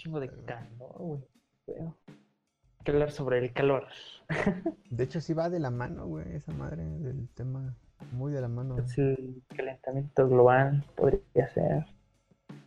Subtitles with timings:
[0.00, 1.20] chingo de calor, güey.
[1.68, 3.86] Hay que hablar sobre el calor.
[4.90, 7.76] De hecho, sí va de la mano, güey, esa madre del tema.
[8.12, 8.76] Muy de la mano.
[8.78, 11.84] El calentamiento global, podría ser.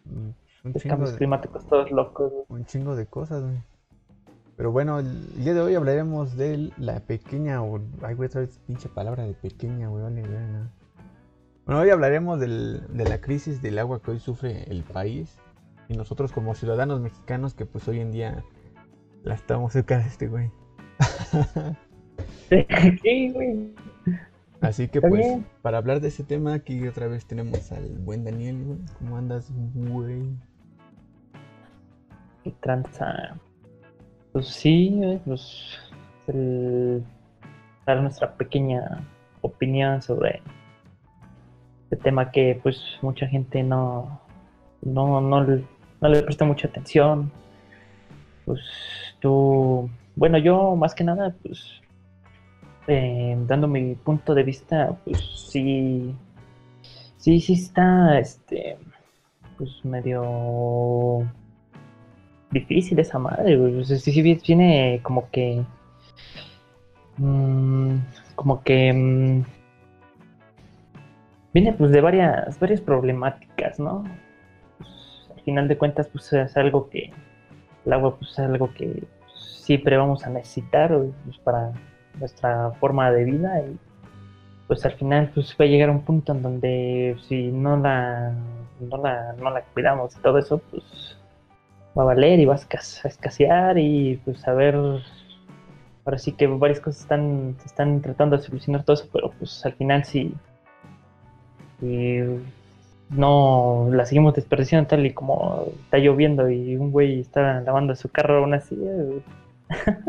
[0.06, 0.30] Mm,
[0.66, 2.46] Un cambios de, climáticos todos locos, güey.
[2.50, 3.58] un chingo de cosas, güey.
[4.56, 7.82] Pero bueno, el día de hoy hablaremos de la pequeña, o...
[8.04, 10.70] Ay, güey, otra vez pinche palabra de pequeña, güey, vale, verga.
[11.66, 15.40] Bueno, hoy hablaremos del- de la crisis del agua que hoy sufre el país.
[15.90, 18.44] Y nosotros como ciudadanos mexicanos que pues hoy en día
[19.24, 20.52] la estamos cerca de este güey.
[23.02, 23.74] Sí, güey.
[24.62, 25.46] Así que pues, bien.
[25.62, 28.80] para hablar de ese tema, aquí otra vez tenemos al buen Daniel, güey.
[29.00, 30.24] ¿Cómo andas, güey?
[32.44, 33.36] ¿Qué tranza?
[34.32, 35.80] Pues sí, güey, pues
[36.28, 37.04] el
[37.86, 39.04] dar nuestra pequeña
[39.42, 40.42] opinión sobre
[41.84, 44.22] este tema que pues mucha gente no
[44.82, 45.64] no, no,
[46.04, 47.32] no le presta mucha atención.
[48.46, 48.60] Pues
[49.22, 51.82] tú, bueno, yo más que nada, pues
[52.88, 55.18] eh, dando mi punto de vista, pues
[55.50, 56.14] sí,
[57.18, 58.78] sí, sí está, este,
[59.58, 61.26] pues medio
[62.52, 65.64] difícil esa madre, sea, sí, sí tiene como que.
[67.18, 67.96] mm,
[68.36, 68.92] como que.
[68.92, 69.44] mm,
[71.54, 74.04] viene pues de varias, varias problemáticas, ¿no?
[75.44, 77.12] Al final de cuentas, pues es algo que.
[77.86, 79.04] El agua, pues es algo que
[79.36, 81.74] siempre vamos a necesitar pues, para
[82.18, 83.78] nuestra forma de vida y
[84.68, 88.34] pues al final pues va a llegar un punto en donde si no la
[88.80, 91.18] no la, no la cuidamos y todo eso pues
[91.98, 94.76] va a valer y va a escas- a escasear y pues a ver
[96.06, 99.74] ahora sí que varias cosas están están tratando de solucionar todo eso pero pues al
[99.74, 100.34] final si,
[101.80, 102.20] si
[103.16, 108.10] no la seguimos desperdiciando tal y como está lloviendo y un güey está lavando su
[108.10, 109.22] carro aún así eh,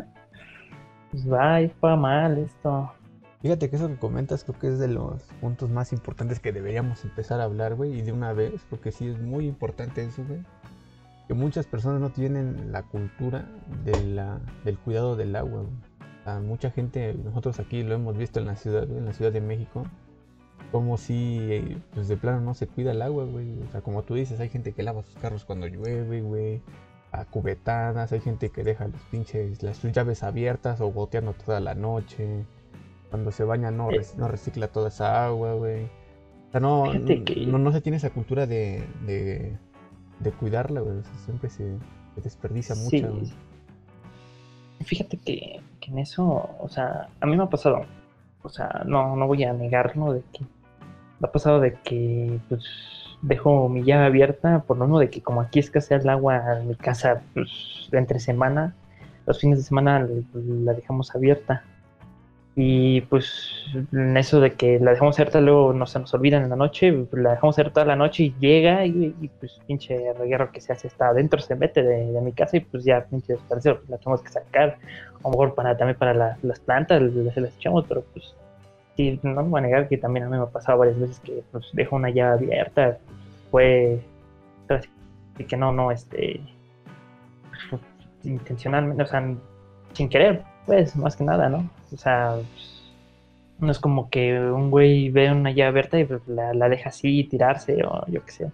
[1.10, 2.92] pues va va mal esto
[3.44, 7.04] Fíjate que eso que comentas creo que es de los puntos más importantes que deberíamos
[7.04, 10.40] empezar a hablar, güey, y de una vez, porque sí es muy importante eso, güey.
[11.28, 13.44] Que muchas personas no tienen la cultura
[13.84, 15.64] de la, del cuidado del agua,
[16.42, 19.84] mucha gente, nosotros aquí lo hemos visto en la ciudad, en la Ciudad de México,
[20.74, 23.60] como si, eh, pues de plano no se cuida el agua, güey.
[23.62, 26.62] O sea, como tú dices, hay gente que lava sus carros cuando llueve, güey.
[27.12, 31.60] A cubetadas, hay gente que deja los pinches, las sus llaves abiertas o goteando toda
[31.60, 32.44] la noche.
[33.08, 34.00] Cuando se baña no, Eh.
[34.00, 35.84] rec- no recicla toda esa agua, güey.
[35.84, 36.90] O sea, no,
[37.24, 39.56] que- no, no se tiene esa cultura de, de,
[40.18, 40.96] de cuidarla, güey.
[40.98, 41.78] O sea, siempre se,
[42.16, 42.96] se desperdicia Sí.
[43.00, 43.32] mucha, güey.
[44.80, 47.82] Fíjate que, que en eso, o sea, a mí me ha pasado,
[48.42, 50.44] o sea, no, no voy a negarlo de que
[51.22, 52.64] ha pasado de que pues
[53.22, 56.68] dejo mi llave abierta por lo mismo de que como aquí escasea el agua en
[56.68, 57.48] mi casa pues
[57.92, 58.74] entre semana,
[59.26, 61.64] los fines de semana la dejamos abierta.
[62.56, 63.50] Y pues
[63.90, 66.92] en eso de que la dejamos abierta luego no se nos olvida en la noche,
[67.10, 71.08] la dejamos abierta la noche y llega y, pues pinche reguero que se hace está
[71.08, 74.78] adentro, se mete de, mi casa y pues ya pinche desperdicio, la tenemos que sacar.
[75.18, 78.36] A lo mejor para, también para la- las plantas las, las echamos, pero pues
[78.96, 81.20] sí, no me voy a negar que también a mí me ha pasado varias veces
[81.20, 82.98] que pues dejo una llave abierta,
[83.50, 84.00] fue
[84.68, 86.40] así que no, no, este
[88.24, 89.34] intencionalmente, o sea,
[89.92, 91.68] sin querer, pues, más que nada, ¿no?
[91.92, 92.36] O sea,
[93.58, 96.88] no es como que un güey ve una llave abierta y pues, la, la deja
[96.88, 98.52] así tirarse o yo qué sé.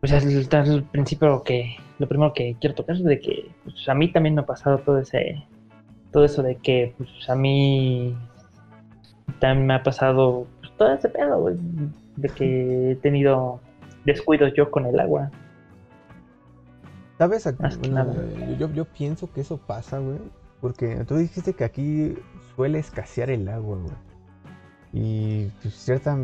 [0.00, 3.94] Pues es el, principio que, lo primero que quiero tocar es de que pues, a
[3.94, 5.44] mí también me ha pasado todo ese,
[6.12, 8.16] todo eso de que pues a mí
[9.40, 11.56] también me ha pasado pues, todo ese pedo, güey,
[12.16, 13.60] de que he tenido
[14.04, 15.30] descuidos yo con el agua.
[17.18, 17.46] ¿Sabes?
[17.46, 18.14] Aquí- bueno,
[18.58, 20.18] yo, yo pienso que eso pasa, güey.
[20.60, 22.16] Porque tú dijiste que aquí
[22.56, 23.94] suele escasear el agua, güey.
[24.92, 26.16] Y pues cierta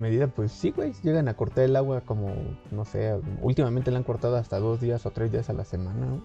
[0.00, 2.32] medida, pues sí, güey, llegan a cortar el agua como,
[2.70, 6.06] no sé, últimamente la han cortado hasta dos días o tres días a la semana,
[6.06, 6.20] güey.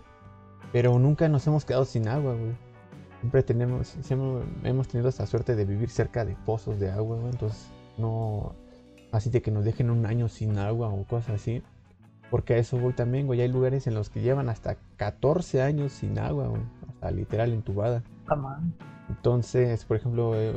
[0.72, 2.54] Pero nunca nos hemos quedado sin agua, güey.
[3.22, 7.30] Siempre tenemos, siempre hemos tenido esa suerte de vivir cerca de pozos de agua, güey.
[7.32, 8.56] Entonces, no,
[9.12, 11.62] así de que nos dejen un año sin agua o cosas así.
[12.32, 13.42] Porque a eso voy también, güey.
[13.42, 16.62] Hay lugares en los que llevan hasta 14 años sin agua, güey.
[17.00, 18.04] Sea, literal entubada.
[18.28, 18.60] Ah.
[19.10, 20.54] Entonces, por ejemplo, eh,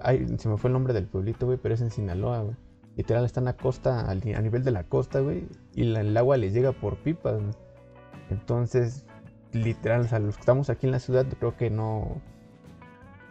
[0.00, 2.56] hay- se me fue el nombre del pueblito, güey, pero es en Sinaloa, güey.
[2.96, 6.52] Literal están a costa, a nivel de la costa, güey, y la- el agua les
[6.52, 7.54] llega por pipas, güey.
[8.30, 9.06] Entonces,
[9.52, 12.20] literal, o sea, los que estamos aquí en la ciudad, creo que no,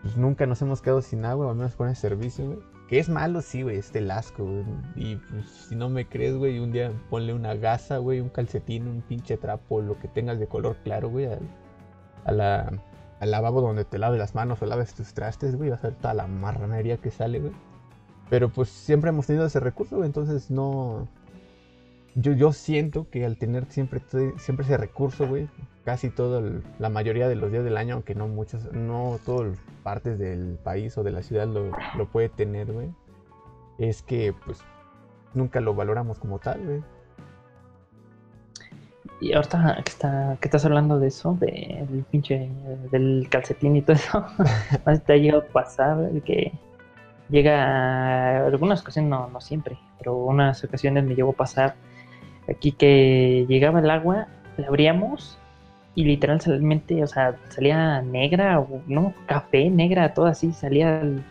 [0.02, 2.60] pues nunca nos hemos quedado sin agua, o al menos con ese servicio, güey.
[2.88, 4.64] Que es malo, sí, güey, es del asco, güey.
[4.96, 8.88] Y pues, si no me crees, güey, un día ponle una gasa, güey, un calcetín,
[8.88, 11.42] un pinche trapo, lo que tengas de color claro, güey, al,
[12.24, 12.72] a la,
[13.19, 15.98] al lavabo donde te laves las manos o laves tus trastes, güey, vas a ver
[15.98, 17.54] toda la marranería que sale, güey.
[18.30, 21.08] Pero pues siempre hemos tenido ese recurso, güey, entonces no...
[22.16, 24.02] Yo, yo siento que al tener siempre,
[24.38, 25.50] siempre ese recurso, güey,
[25.88, 26.44] casi todo,
[26.80, 30.98] la mayoría de los días del año, aunque no muchas, no todas partes del país
[30.98, 32.89] o de la ciudad lo, lo puede tener, güey,
[33.78, 34.60] es que pues
[35.34, 36.84] nunca lo valoramos como tal, güey.
[39.22, 42.51] Y ahorita que, está, que estás hablando de eso, del pinche,
[42.92, 44.25] del calcetín y todo eso,
[44.86, 46.51] ¿no te ha llegado a pasar que
[47.30, 51.75] llega, algunas ocasiones, no, no siempre, pero unas ocasiones me llegó a pasar
[52.50, 55.40] aquí que llegaba el agua, la abríamos
[55.97, 61.23] y literalmente, o sea, salía negra, o no, café, negra, todo así, salía, el,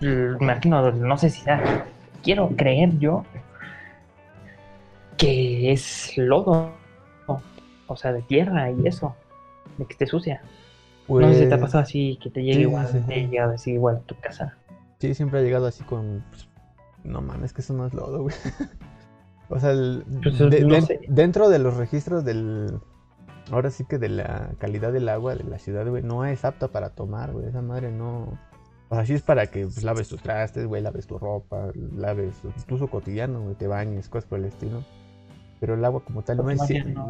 [0.00, 1.86] me imagino, no sé si sea,
[2.20, 3.24] quiero creer yo
[5.16, 6.72] que es lodo
[7.86, 9.14] o sea, de tierra y eso,
[9.78, 10.42] de que esté sucia.
[11.06, 13.52] no sé si te ha pues, pasado así, que te llegue igual, te ha llegado
[13.52, 14.56] así igual a tu casa.
[14.98, 16.24] Sí, siempre ha llegado así con...
[16.30, 16.48] Pues,
[17.04, 18.34] no mames, que eso no es lodo, güey.
[19.50, 19.72] o sea,
[20.20, 22.80] pues, dentro de los registros del...
[23.50, 26.68] Ahora sí que de la calidad del agua de la ciudad, güey, no es apta
[26.68, 27.46] para tomar, güey.
[27.46, 28.38] Esa madre no...
[28.88, 32.34] O sea, sí es para que pues, laves tus trastes, güey, laves tu ropa, laves
[32.66, 34.84] tu uso cotidiano, güey, te bañes, cosas por el estilo.
[35.64, 36.60] Pero el agua como tal no es,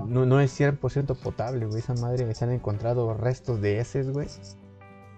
[0.07, 0.27] no.
[0.27, 1.81] No, es 100% potable, güey.
[1.81, 4.29] Esa madre se han encontrado restos de heces, güey.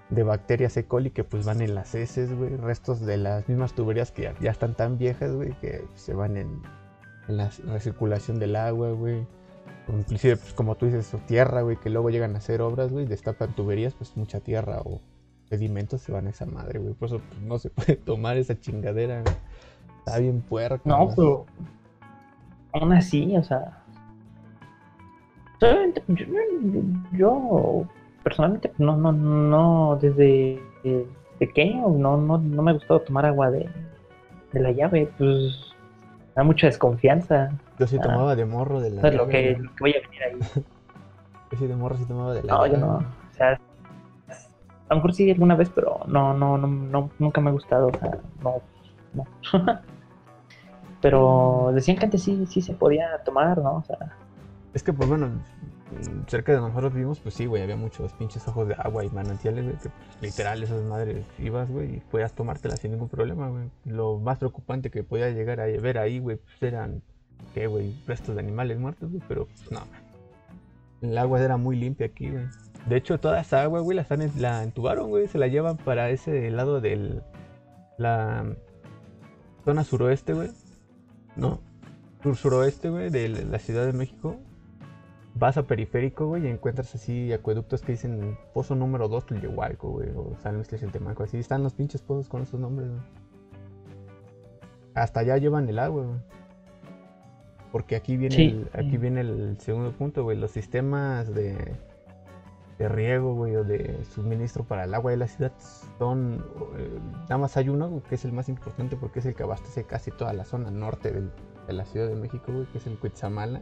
[0.08, 0.86] De bacterias E.
[0.86, 2.56] coli que pues van en las heces, güey.
[2.56, 6.62] Restos de las mismas tuberías que ya, están tan viejas, güey, que se van en,
[7.28, 9.26] la recirculación del agua, güey.
[9.88, 13.54] Inclusive, pues como tú dices, tierra, güey, que luego llegan a hacer obras, güey, destapan
[13.54, 15.00] tuberías, pues mucha tierra o
[15.48, 16.94] sedimentos se van a esa madre, güey.
[16.94, 19.22] Por eso pues, no se puede tomar esa chingadera,
[19.98, 20.88] Está bien puerco.
[20.88, 21.46] No, pero
[22.72, 23.82] aún así, o sea,
[27.12, 27.88] yo,
[28.22, 30.60] personalmente no, no, no, desde
[31.38, 33.68] pequeño no, no, no me ha gustado tomar agua de,
[34.52, 35.65] de la llave, pues
[36.36, 37.50] da mucha desconfianza.
[37.78, 39.16] Yo sí tomaba de morro de la llave.
[39.16, 40.38] Lo que, lo que voy a venir ahí.
[41.50, 42.52] yo sí de morro sí tomaba de la.
[42.52, 46.68] No, yo no, o sea, a lo mejor sí alguna vez, pero no, no, no,
[46.68, 48.62] no nunca me ha gustado, o sea, no,
[49.14, 49.24] no.
[51.02, 53.76] Pero decían que antes sí, sí se podía tomar, ¿no?
[53.76, 53.98] O sea.
[54.74, 55.28] Es que, pues bueno,
[56.26, 59.64] cerca de nosotros vivimos, pues sí, güey, había muchos pinches ojos de agua y manantiales,
[59.64, 63.70] güey, que pues, literal esas madres ibas, güey, y podías tomártelas sin ningún problema, güey.
[63.84, 67.02] Lo más preocupante que podía llegar a ver ahí, güey, pues eran,
[67.54, 67.94] ¿qué, güey?
[68.06, 69.80] Restos de animales muertos, güey, pero pues no.
[71.02, 72.46] El agua era muy limpia aquí, güey.
[72.86, 74.06] De hecho, toda esa agua, güey, la,
[74.38, 77.22] la entubaron, güey, se la llevan para ese lado del.
[77.98, 78.44] La
[79.64, 80.50] zona suroeste, güey
[81.36, 81.60] ¿no?
[82.22, 84.36] Sur suroeste, güey, de la Ciudad de México.
[85.38, 90.08] Vas a periférico, güey, y encuentras así acueductos que dicen pozo número 2 Tulyehualco, güey,
[90.16, 91.24] o San Luis Temaco.
[91.24, 93.02] Así están los pinches pozos con esos nombres, güey.
[94.94, 96.18] Hasta allá llevan el agua, güey.
[97.70, 100.38] Porque aquí viene, el, aquí viene el segundo punto, güey.
[100.38, 101.76] Los sistemas de,
[102.78, 105.52] de riego, güey, o de suministro para el agua de la ciudad
[105.98, 106.46] son,
[106.78, 109.84] eh, nada más hay uno que es el más importante porque es el que abastece
[109.84, 113.60] casi toda la zona norte de la Ciudad de México, güey, que es el Cuitzamala.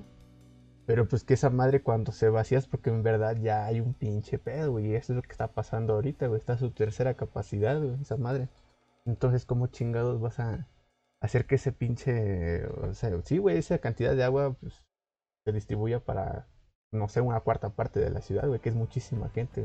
[0.87, 3.95] Pero pues que esa madre cuando se vacía es porque en verdad ya hay un
[3.95, 7.81] pinche pedo, güey, eso es lo que está pasando ahorita, güey, está su tercera capacidad,
[7.81, 8.49] güey, esa madre.
[9.07, 10.69] Entonces, ¿cómo chingados vas a
[11.21, 14.85] hacer que ese pinche, o sea, sí, güey, esa cantidad de agua pues,
[15.45, 16.49] se distribuya para
[16.95, 19.65] no sé, una cuarta parte de la ciudad, güey, que es muchísima gente,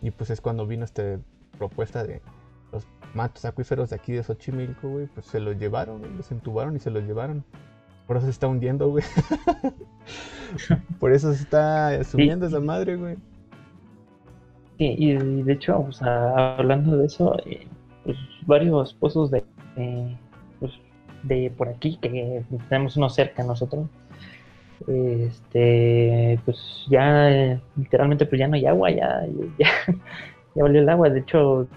[0.00, 1.20] Y pues es cuando vino esta
[1.58, 2.22] propuesta de
[2.72, 6.78] los matos acuíferos de aquí de Xochimilco, güey, pues se los llevaron, los entubaron y
[6.78, 7.44] se los llevaron.
[8.10, 9.04] Por eso se está hundiendo, güey.
[10.98, 13.14] Por eso se está subiendo esa madre, güey.
[14.78, 17.68] Sí, y de hecho, pues, hablando de eso, eh,
[18.02, 19.44] pues varios pozos de,
[20.58, 20.72] pues,
[21.22, 23.86] de por aquí, que tenemos uno cerca nosotros,
[24.88, 29.24] este, pues ya literalmente pues ya no hay agua, ya,
[29.56, 29.68] ya,
[30.56, 31.10] ya valió el agua.
[31.10, 31.68] De hecho,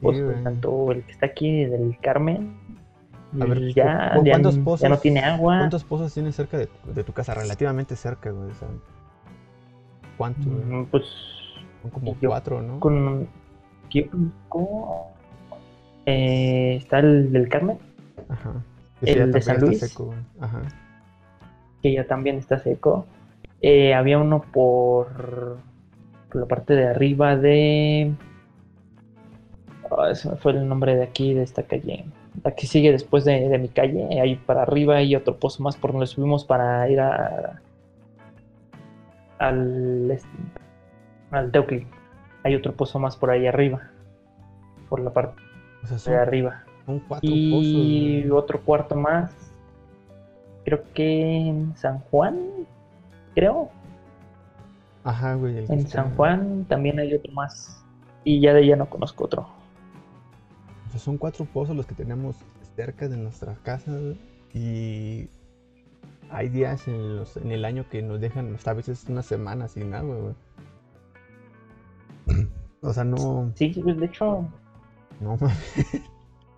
[0.00, 2.63] pues, tanto el que está aquí del Carmen,
[3.74, 5.58] ya, ya, no tiene agua.
[5.58, 7.34] ¿Cuántos pozos tienes cerca de, tu casa?
[7.34, 8.50] Relativamente cerca, güey.
[10.16, 10.46] ¿Cuántos?
[10.46, 11.04] Mm, pues
[11.82, 12.80] son como cuatro, ¿no?
[12.80, 13.28] Con,
[16.06, 17.78] eh, está el del Carmen.
[18.28, 18.52] Ajá.
[19.02, 19.96] El de San Luis.
[20.40, 20.62] Ajá
[21.84, 23.04] que ya también está seco.
[23.60, 25.58] Eh, había uno por,
[26.32, 28.14] la parte de arriba de...
[29.90, 32.06] Ah, ese me fue el nombre de aquí, de esta calle.
[32.44, 35.76] La que sigue después de, de mi calle, ahí para arriba hay otro pozo más
[35.76, 37.60] por donde subimos para ir a
[39.38, 40.18] al
[41.30, 41.86] al Teucli.
[42.44, 43.90] Hay otro pozo más por ahí arriba,
[44.88, 45.42] por la parte
[45.82, 46.62] O sea, de arriba.
[46.84, 48.42] son cuatro Y pozos.
[48.44, 49.32] otro cuarto más,
[50.64, 52.38] creo que en San Juan,
[53.34, 53.70] creo.
[55.02, 55.64] Ajá, güey.
[55.68, 57.82] En San Juan también hay otro más.
[58.24, 59.48] Y ya de ya no conozco otro.
[60.96, 62.36] Son cuatro pozos los que tenemos
[62.76, 63.92] cerca de nuestra casa.
[64.52, 65.28] Y
[66.30, 69.68] hay días en, los- en el año que nos dejan hasta a veces una semana
[69.68, 70.34] sin agua, güey.
[72.80, 74.46] O sea, no, Sí, pues, de hecho,
[75.20, 75.74] no mames.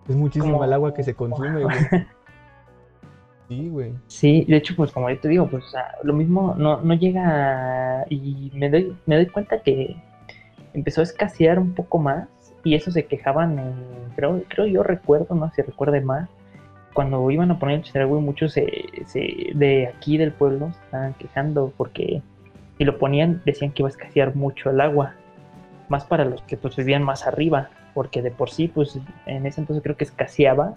[0.09, 1.75] Es muchísimo Como- el agua que se consume, güey.
[3.49, 3.93] Sí, güey.
[4.07, 6.93] sí, de hecho, pues como yo te digo, pues o sea, lo mismo no, no
[6.95, 9.95] llega a- y me doy, me doy cuenta que
[10.73, 12.27] empezó a escasear un poco más
[12.63, 16.29] y eso se quejaban, en- creo, creo yo recuerdo, no si recuerde más,
[16.93, 18.65] cuando iban a poner el Chedraui, muchos se,
[19.05, 22.21] se- de aquí del pueblo se estaban quejando porque
[22.77, 25.13] si lo ponían decían que iba a escasear mucho el agua,
[25.89, 29.61] más para los que pues vivían más arriba, porque de por sí pues en ese
[29.61, 30.73] entonces creo que escaseaba,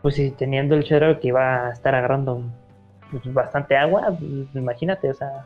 [0.00, 2.42] pues si teniendo el Chedraui que iba a estar agarrando
[3.10, 5.44] pues, bastante agua, pues, imagínate, o sea,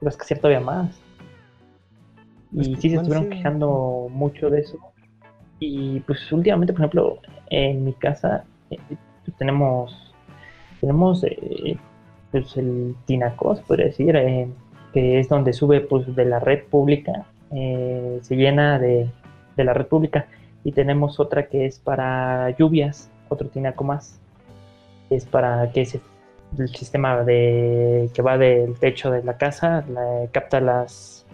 [0.00, 1.00] iba a escasear todavía más.
[2.56, 4.78] Pues, Y sí se estuvieron quejando mucho de eso.
[5.60, 7.18] Y pues últimamente, por ejemplo,
[7.50, 10.14] en mi casa eh, pues, tenemos
[10.80, 11.76] tenemos eh,
[12.32, 14.48] pues el Tinaco, se podría decir, eh,
[14.94, 19.10] que es donde sube pues de la red pública, eh, se llena de,
[19.56, 20.26] de la red pública
[20.64, 24.18] y tenemos otra que es para lluvias, otro tinaco más,
[25.10, 26.00] es para que se,
[26.58, 31.25] el sistema de que va del techo de la casa la- capta las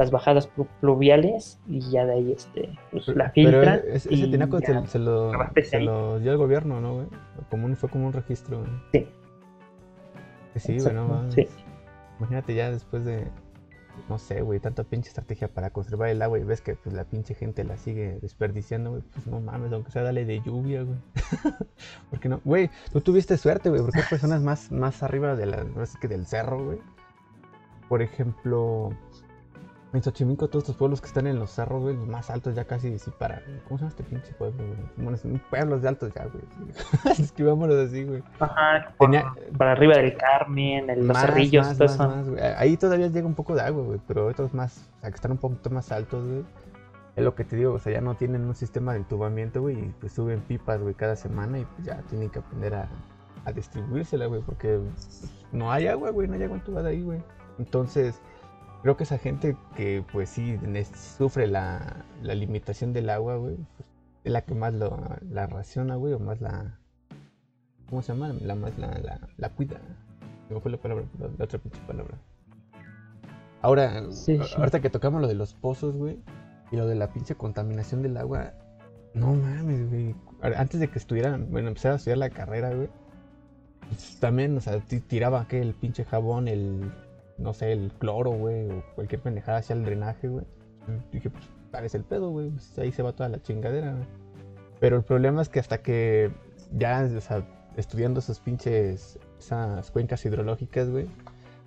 [0.00, 4.14] las bajadas plu- pluviales y ya de ahí este pues, la Pero filtra es- ese
[4.14, 4.80] y tinaco ya.
[4.82, 5.30] se, se lo,
[5.62, 7.06] se dio el gobierno, ¿no, güey?
[7.50, 8.70] Como un- fue como un registro, güey.
[8.92, 9.08] Sí.
[10.54, 11.46] Que sí, güey, no Exacto, sí.
[12.18, 13.26] Imagínate ya después de,
[14.08, 17.04] no sé, güey, tanta pinche estrategia para conservar el agua y ves que pues la
[17.04, 20.96] pinche gente la sigue desperdiciando, güey, pues no mames, aunque sea dale de lluvia, güey.
[22.10, 25.62] porque no, güey, tú tuviste suerte, güey, porque hay personas más, más arriba de la,
[25.64, 26.78] no sé, que del cerro, güey.
[27.90, 28.90] Por ejemplo,
[29.92, 32.64] en Xochimilco, todos estos pueblos que están en los cerros, güey, los más altos ya
[32.64, 34.78] casi, sí, para, ¿cómo se llama este pinche pueblo, güey?
[34.96, 36.44] Bueno, son pueblos de altos ya, güey.
[37.18, 38.22] Escribámoslos así, güey.
[38.38, 42.08] Ajá, Tenía- para arriba del Carmen, el- los Más, cerrillos, más, todo más, eso.
[42.08, 42.40] más, güey.
[42.56, 45.32] Ahí todavía llega un poco de agua, güey, pero otros más, o sea, que están
[45.32, 46.44] un poquito más altos, güey.
[47.16, 49.76] Es lo que te digo, o sea, ya no tienen un sistema de entubamiento, güey,
[49.78, 52.88] y pues suben pipas, güey, cada semana y pues ya tienen que aprender a,
[53.44, 54.78] a distribuírsela, güey, porque
[55.50, 57.20] no hay agua, güey, no hay agua entubada ahí, güey.
[57.58, 58.22] Entonces,
[58.82, 60.58] creo que esa gente que, pues sí,
[60.94, 63.88] sufre la, la limitación del agua, güey, pues,
[64.24, 64.98] es la que más lo,
[65.30, 66.78] la raciona, güey, o más la...
[67.88, 68.32] ¿Cómo se llama?
[68.40, 69.80] La más la, la, la cuida.
[70.48, 72.16] Me fue la palabra, la, la otra pinche palabra.
[73.62, 76.18] Ahora, Sí, ahorita que tocamos lo de los pozos, güey,
[76.70, 78.52] y lo de la pinche contaminación del agua,
[79.14, 80.14] no mames, güey.
[80.56, 82.88] Antes de que estuvieran, bueno, empezara a estudiar la carrera, güey,
[83.88, 86.90] pues, también, o sea, ti- tiraba que el pinche jabón, el,
[87.40, 90.44] no sé, el cloro, güey, o cualquier pendejada hacia el drenaje, güey.
[91.12, 94.06] Dije, pues, parece el pedo, güey, pues, ahí se va toda la chingadera, güey.
[94.78, 96.30] Pero el problema es que hasta que
[96.72, 101.06] ya, o sea, estudiando esos pinches, esas cuencas hidrológicas, güey,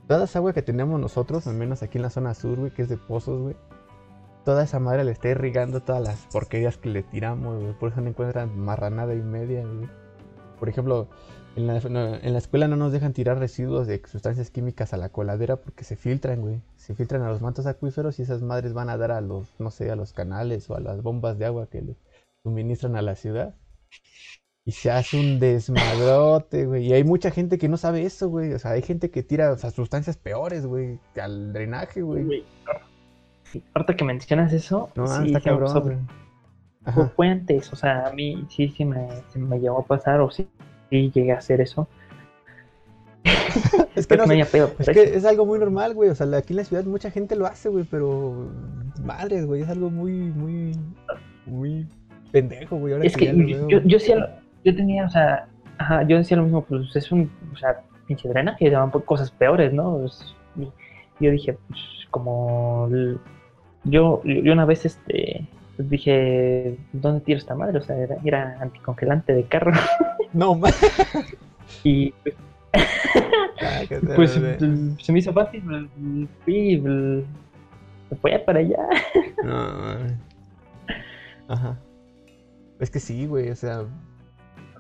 [0.08, 2.84] toda esa agua que tenemos nosotros, al menos aquí en la zona sur, güey, que
[2.84, 3.56] es de pozos, güey,
[4.44, 8.02] toda esa madre le está irrigando todas las porquerías que le tiramos, güey, por eso
[8.02, 9.90] no encuentran marranada y media, güey.
[10.60, 11.08] Por ejemplo,
[11.56, 14.98] en la, no, en la escuela no nos dejan tirar residuos de sustancias químicas a
[14.98, 16.62] la coladera porque se filtran, güey.
[16.76, 19.70] Se filtran a los mantos acuíferos y esas madres van a dar a los, no
[19.70, 21.96] sé, a los canales o a las bombas de agua que le
[22.44, 23.56] suministran a la ciudad.
[24.66, 26.88] Y se hace un desmadrote, güey.
[26.88, 28.54] Y hay mucha gente que no sabe eso, güey.
[28.54, 32.46] O sea, hay gente que tira o sea, sustancias peores, güey, al drenaje, güey.
[33.44, 36.08] Sí, Ahorita que mencionas eso, No, sí, está cabrón,
[36.86, 37.14] Ajá.
[37.16, 40.30] Fue antes, o sea, a mí sí, sí me, se me llegó a pasar, o
[40.30, 40.50] sí,
[40.94, 41.88] sí llegué a hacer eso.
[43.96, 46.10] Es que no me pedo Es que algo muy normal, güey.
[46.10, 48.50] O sea, aquí en la ciudad mucha gente lo hace, güey, pero
[49.04, 50.72] madres, güey, es algo muy, muy,
[51.46, 51.88] muy
[52.32, 52.94] pendejo, güey.
[52.94, 53.98] Ahora Es que lo yo, yo,
[54.64, 55.48] yo tenía, o sea,
[55.78, 59.32] ajá, yo decía lo mismo, pues es un, o sea, pinche drenaje, daban por cosas
[59.32, 59.98] peores, ¿no?
[60.00, 60.36] Pues,
[61.20, 63.18] yo dije, pues, como, l-
[63.84, 67.78] yo, yo una vez, este, pues, dije, ¿dónde tiro esta madre?
[67.80, 69.72] O sea, era, era anticongelante de carro.
[70.34, 70.70] No, ma-
[71.84, 72.36] Y pues,
[73.62, 75.84] Ah, que se- pues se- me hizo fácil, pues,
[76.44, 77.24] fui, pues,
[78.10, 78.78] me fui para allá.
[79.44, 79.78] No.
[81.48, 81.78] Ajá.
[82.80, 83.84] Es que sí, güey, o sea.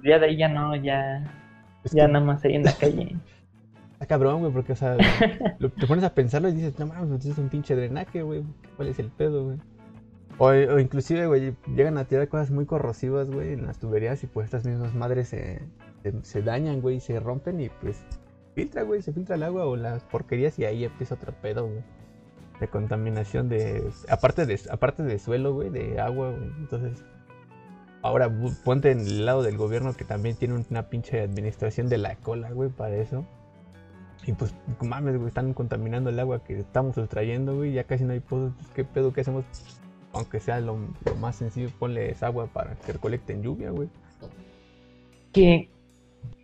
[0.04, 1.24] Ya de ahí ya no, ya.
[1.84, 3.16] Es ya que- nada más ahí en la calle.
[3.94, 4.98] Está cabrón, güey, porque, o sea,
[5.60, 8.44] lo- te pones a pensarlo y dices, no mames, pues es un pinche drenaje, güey.
[8.76, 9.58] ¿Cuál es el pedo, güey?
[10.38, 14.46] O, inclusive, güey, llegan a tirar cosas muy corrosivas, güey, en las tuberías y pues
[14.46, 15.62] estas mismas madres se,
[16.24, 18.02] se, dañan, güey, se rompen y pues
[18.56, 21.84] filtra, güey, se filtra el agua o las porquerías y ahí empieza otro pedo, güey.
[22.60, 23.92] De contaminación de...
[24.10, 26.52] Aparte de, aparte de suelo, güey, de agua, güey.
[26.60, 27.04] Entonces,
[28.02, 28.32] ahora
[28.64, 32.52] ponte en el lado del gobierno que también tiene una pinche administración de la cola,
[32.52, 33.26] güey, para eso.
[34.26, 37.74] Y pues, mames, güey, están contaminando el agua que estamos sustrayendo, güey.
[37.74, 38.54] Ya casi no hay pozos.
[38.56, 39.44] pues, ¿Qué pedo que hacemos?
[40.14, 43.72] Aunque sea lo, lo más sencillo, ponle esa agua para que se recolecte en lluvia,
[43.72, 43.90] güey.
[45.32, 45.70] que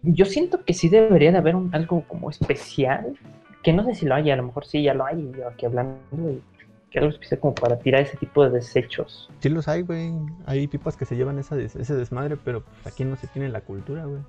[0.04, 3.18] yo siento que sí debería de haber un, algo como especial,
[3.64, 5.66] que no sé si lo hay, a lo mejor sí ya lo hay, yo aquí
[5.66, 6.00] hablando,
[6.32, 6.42] y
[6.90, 9.30] que algo especial como para tirar ese tipo de desechos.
[9.40, 10.12] Sí los hay, güey.
[10.48, 13.50] Hay pipas que se llevan esa des- ese desmadre, pero pues, aquí no se tiene
[13.50, 14.22] la cultura, güey.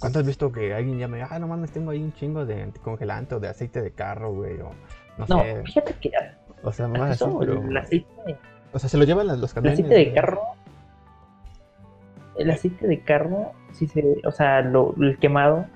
[0.00, 3.34] ¿Cuánto has visto que alguien llame, ah, no mames, tengo ahí un chingo de anticongelante
[3.34, 4.54] o de aceite de carro, güey?
[4.60, 4.70] O
[5.18, 5.62] no, No, sé.
[5.64, 6.10] fíjate que
[6.66, 7.62] O sea, mamás así, pero...
[7.62, 8.38] el aceite,
[8.72, 9.78] O sea, se lo llevan los el camiones.
[9.78, 10.40] aceite de carro,
[12.36, 15.66] el aceite de carro, sí se, o sea, lo, el quemado,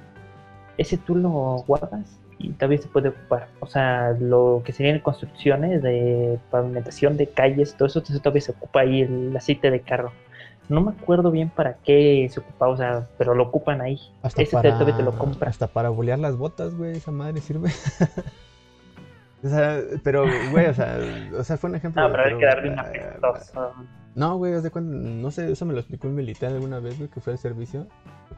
[0.79, 1.31] ese tú lo
[1.67, 3.49] guardas y todavía se puede ocupar.
[3.61, 8.81] O sea, lo que serían construcciones de pavimentación de calles, todo eso, todavía se ocupa
[8.81, 10.13] ahí el aceite de carro.
[10.69, 14.01] No me acuerdo bien para qué se ocupaba, o sea, pero lo ocupan ahí.
[14.23, 15.51] Hasta Ese para, te lo compras.
[15.51, 17.71] Hasta para bolear las botas, güey, esa madre sirve.
[19.43, 20.99] o sea, pero, güey, o sea,
[21.39, 22.03] o sea, fue un ejemplo.
[22.03, 23.73] No, pero hay que darle una eh, apestosa.
[24.15, 26.99] No, güey, haz de cuenta, no sé, eso me lo explicó un militar alguna vez,
[26.99, 27.87] güey, que fue al servicio.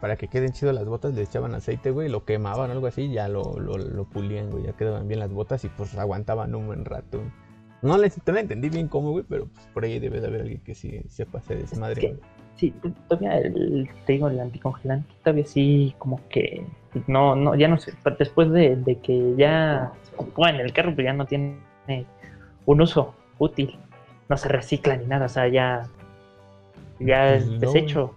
[0.00, 3.02] Para que queden chido las botas, le echaban aceite, güey, lo quemaban o algo así,
[3.02, 6.54] y ya lo, lo, lo pulían, güey, ya quedaban bien las botas y pues aguantaban
[6.54, 7.18] un buen rato.
[7.18, 7.30] güey.
[7.82, 10.42] No le, no le entendí bien cómo, güey, pero pues, por ahí debe de haber
[10.42, 12.20] alguien que sí sepa hacer esa madre, que- güey.
[12.56, 12.72] Sí,
[13.08, 16.64] todavía el, te digo, el anticongelante todavía sí como que
[17.06, 19.92] no, no, ya no sé, pero después de, de que ya
[20.36, 21.56] en el carro, pues ya no tiene
[22.66, 23.76] un uso útil,
[24.28, 25.88] no se recicla ni nada, o sea, ya,
[27.00, 28.14] ya Pues es no, desecho.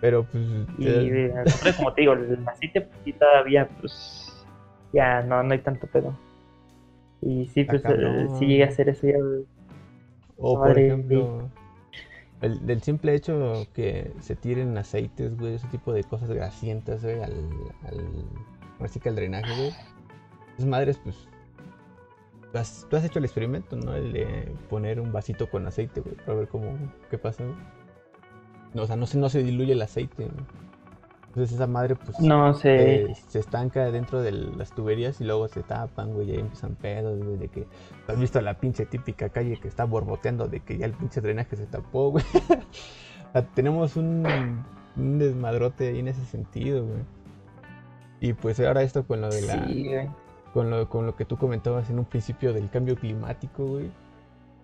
[0.00, 0.44] Pero pues.
[0.78, 1.32] Y eh,
[1.76, 4.46] como te digo, el aceite pues, sí todavía pues
[4.92, 6.14] ya no, no hay tanto pedo.
[7.22, 8.38] Y sí, pues eh, cabrón.
[8.38, 9.18] si llega a hacer eso ya
[10.38, 11.50] O por ejemplo,
[12.42, 17.22] el, del simple hecho que se tiren aceites, güey, ese tipo de cosas grasientas, güey,
[17.22, 17.34] al,
[17.86, 19.72] al, al drenaje, güey.
[20.54, 21.16] Esas madres, pues,
[22.52, 23.94] tú has, tú has hecho el experimento, ¿no?
[23.94, 26.76] El de poner un vasito con aceite, güey, para ver cómo,
[27.10, 27.56] qué pasa, güey.
[28.74, 30.44] No, o sea, no se, no se diluye el aceite, güey.
[31.30, 33.02] Entonces esa madre, pues, no sé.
[33.04, 36.74] eh, se estanca dentro de las tuberías y luego se tapan, güey, y ahí empiezan
[36.74, 37.68] pedos, güey, de que
[38.08, 41.54] has visto la pinche típica calle que está borboteando de que ya el pinche drenaje
[41.56, 42.24] se tapó, güey.
[43.28, 44.26] O sea, tenemos un,
[44.96, 46.98] un desmadrote ahí en ese sentido, güey.
[48.18, 49.88] Y pues ahora esto con lo de la Sí,
[50.52, 53.92] con lo, con lo que tú comentabas en un principio del cambio climático, güey.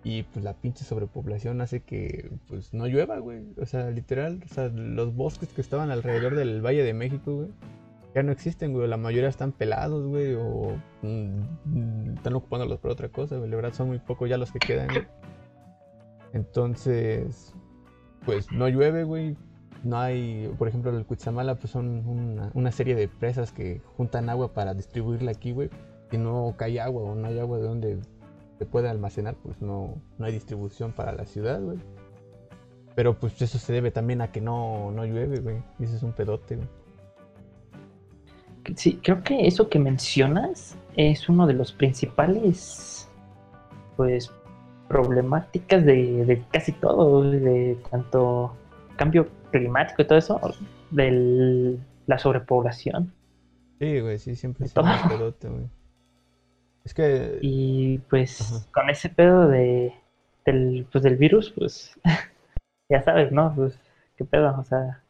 [0.07, 3.43] Y pues la pinche sobrepoblación hace que pues no llueva, güey.
[3.61, 7.49] O sea, literal, o sea, los bosques que estaban alrededor del Valle de México, güey,
[8.15, 8.87] ya no existen, güey.
[8.87, 13.49] La mayoría están pelados, güey, o mm, están ocupándolos por otra cosa, güey.
[13.49, 15.07] La verdad son muy pocos ya los que quedan, güey.
[16.31, 17.53] Entonces,
[18.25, 19.35] pues no llueve, güey.
[19.83, 24.29] No hay, por ejemplo, el Cuitzamala, pues son una, una serie de presas que juntan
[24.29, 25.69] agua para distribuirla aquí, güey.
[26.11, 27.99] Si no cae agua o no hay agua de donde
[28.57, 31.77] se pueda almacenar, pues no, no hay distribución para la ciudad, güey.
[32.95, 35.63] Pero pues eso se debe también a que no, no llueve, güey.
[35.79, 36.67] Y ese es un pedote, güey.
[38.75, 43.07] Sí, creo que eso que mencionas es uno de los principales,
[43.95, 44.31] pues,
[44.87, 48.55] problemáticas de, de casi todo, de tanto
[48.95, 50.41] cambio climático y todo eso,
[50.91, 53.13] de la sobrepoblación.
[53.79, 55.69] Sí, güey, sí, siempre es un pedote, güey.
[56.87, 58.65] Es que Y pues Ajá.
[58.73, 59.93] con ese pedo de,
[60.45, 61.99] del, pues, del virus, pues,
[62.89, 63.53] ya sabes, ¿no?
[63.53, 63.77] Pues,
[64.15, 65.01] qué pedo, o sea,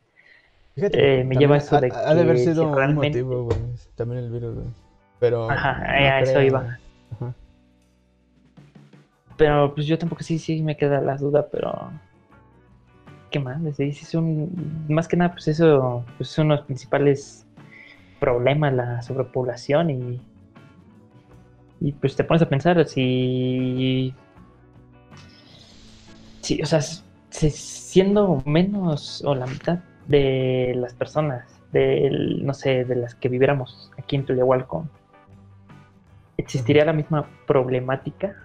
[0.74, 3.22] Fíjate, Eh, me lleva eso ha- de ha, de haber que sido si un realmente-
[3.24, 3.60] motivo, güey.
[3.96, 4.68] También el virus, güey.
[5.20, 5.50] Pero.
[5.52, 6.78] Ajá, no a eso iba.
[7.12, 7.34] Ajá.
[9.38, 11.92] Pero pues yo tampoco sí, sí me queda la duda, pero
[13.30, 13.60] ¿qué más?
[13.76, 17.46] Sí, es un, más que nada, pues eso pues, es uno de los principales
[18.20, 20.22] problemas, la sobrepoblación y,
[21.80, 24.14] y pues te pones a pensar si,
[26.42, 32.86] si o sea, si- siendo menos o la mitad de las personas, del, no sé,
[32.86, 34.88] de las que viviéramos aquí en Tulahualco,
[36.38, 38.36] ¿existiría la misma problemática?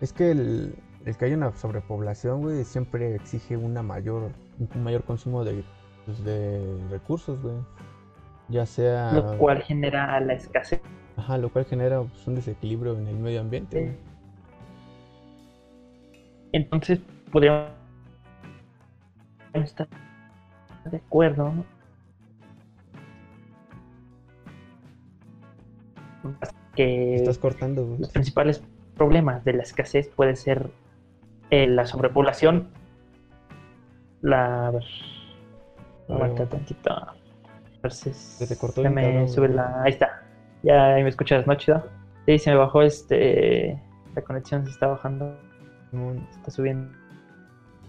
[0.00, 0.74] Es que el-
[1.06, 5.64] el que haya una sobrepoblación, güey, siempre exige una mayor, un mayor consumo de,
[6.04, 7.54] pues, de recursos, güey.
[8.48, 9.12] Ya sea...
[9.12, 10.80] Lo cual genera la escasez.
[11.16, 13.96] Ajá, lo cual genera pues, un desequilibrio en el medio ambiente.
[16.52, 17.00] Entonces,
[17.32, 17.70] podríamos
[19.54, 19.88] estar
[20.84, 21.52] de acuerdo
[26.74, 28.62] que Estás cortando, los principales
[28.96, 30.70] problemas de la escasez puede ser
[31.50, 32.68] eh, la sobrepoblación,
[34.20, 34.68] la...
[34.68, 34.84] a ver,
[36.08, 36.94] aguanta tantito.
[37.88, 39.56] Si Se te cortó se bien me cabrón, sube güey.
[39.56, 39.82] la...
[39.82, 40.25] Ahí está.
[40.66, 41.80] Ya ahí me escuchas, ¿no, chido?
[42.26, 43.80] Sí, se me bajó este...
[44.16, 45.38] La conexión se está bajando,
[45.92, 46.90] se está subiendo.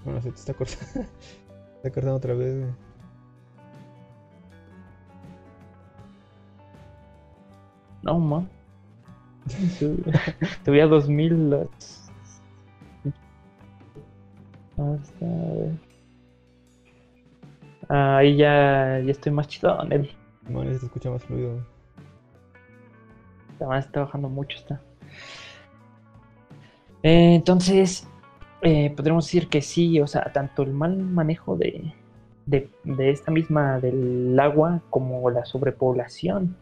[0.06, 0.86] Bueno, se te está cortando.
[0.94, 2.72] se está cortando otra vez, güey.
[8.04, 8.48] No, man.
[10.66, 12.12] Subí a 2000 las...
[14.78, 15.72] Ah, está, a ver.
[17.90, 20.12] Ah, Ahí ya, ya estoy más chido, Nel.
[20.46, 21.54] Simón, se te escucha más fluido.
[21.54, 21.77] güey.
[23.60, 24.82] Además está bajando mucho, está.
[27.04, 28.08] Eh, entonces,
[28.62, 31.94] eh, podríamos decir que sí, o sea, tanto el mal manejo de,
[32.46, 32.70] de,
[33.12, 36.56] esta misma del agua como la sobrepoblación,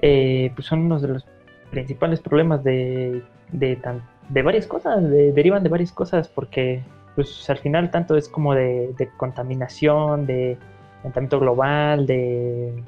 [0.00, 1.26] eh, pues son uno de los
[1.70, 6.82] principales problemas de, de, tan- de varias cosas, de- derivan de varias cosas, porque
[7.14, 10.56] pues al final tanto es como de, de contaminación, de
[10.98, 12.82] calentamiento global, de,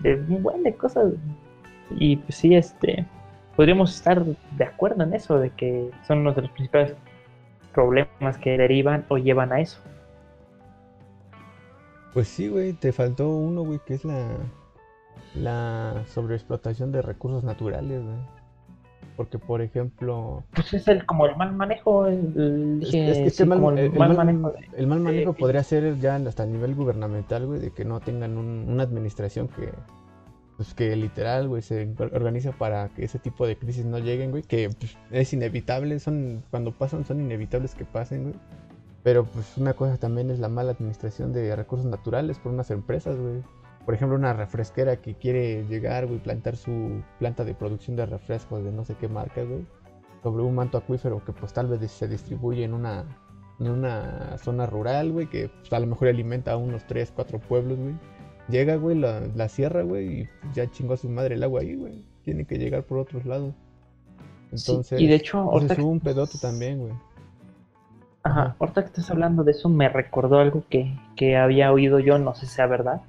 [0.00, 1.12] de un buen de cosas.
[1.90, 3.06] Y pues sí, este,
[3.56, 6.94] podríamos estar de acuerdo en eso, de que son uno de los principales
[7.72, 9.78] problemas que derivan o llevan a eso.
[12.12, 14.26] Pues sí, güey, te faltó uno, güey, que es la,
[15.34, 18.16] la sobreexplotación de recursos naturales, güey.
[19.16, 22.32] Porque, por ejemplo, Pues es el, como el mal manejo, el,
[23.96, 27.84] mal, manejo el mal manejo podría ser ya hasta el nivel gubernamental, güey, de que
[27.86, 29.70] no tengan un- una administración que,
[30.56, 34.30] pues que literal, güey, se or- organiza para que ese tipo de crisis no lleguen,
[34.30, 38.34] güey, que pues, es inevitable, son, cuando pasan son inevitables que pasen, güey.
[39.02, 43.16] Pero pues una cosa también es la mala administración de recursos naturales por unas empresas,
[43.16, 43.42] güey.
[43.84, 48.64] Por ejemplo, una refresquera que quiere llegar, güey, plantar su planta de producción de refrescos
[48.64, 49.64] de no sé qué marca, güey,
[50.24, 53.04] sobre un manto acuífero que pues tal vez se distribuye en una,
[53.60, 57.38] en una zona rural, güey, que pues, a lo mejor alimenta a unos 3, 4
[57.38, 57.94] pueblos, güey.
[58.48, 61.62] Llega, güey, la, la sierra, güey, y pues, ya chingó a su madre el agua
[61.62, 62.04] ahí, güey.
[62.24, 63.54] Tiene que llegar por otros lados.
[64.54, 66.92] Sí, Entonces, y de hecho, ese ahorita es un pedote también, güey.
[68.22, 68.56] Ajá, Ajá.
[68.58, 72.34] ahorita que estás hablando de eso me recordó algo que, que había oído yo, no
[72.34, 73.02] sé si sea verdad,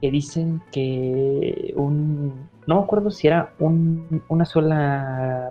[0.00, 5.50] que dicen que un, no me acuerdo si era un, una sola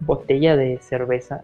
[0.00, 1.42] botella de cerveza,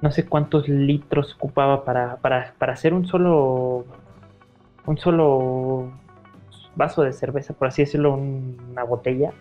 [0.00, 3.84] no sé cuántos litros ocupaba para, para, para hacer un solo,
[4.86, 5.90] un solo
[6.76, 9.32] vaso de cerveza, por así decirlo, un- una botella,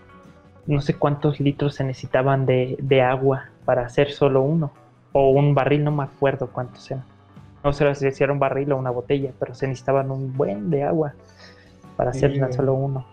[0.67, 4.71] no sé cuántos litros se necesitaban de, de agua para hacer solo uno
[5.11, 7.03] o un barril, no me acuerdo cuántos eran.
[7.63, 10.83] No sé si era un barril o una botella, pero se necesitaban un buen de
[10.83, 11.13] agua
[11.95, 13.05] para Sí, hacer tan solo uno.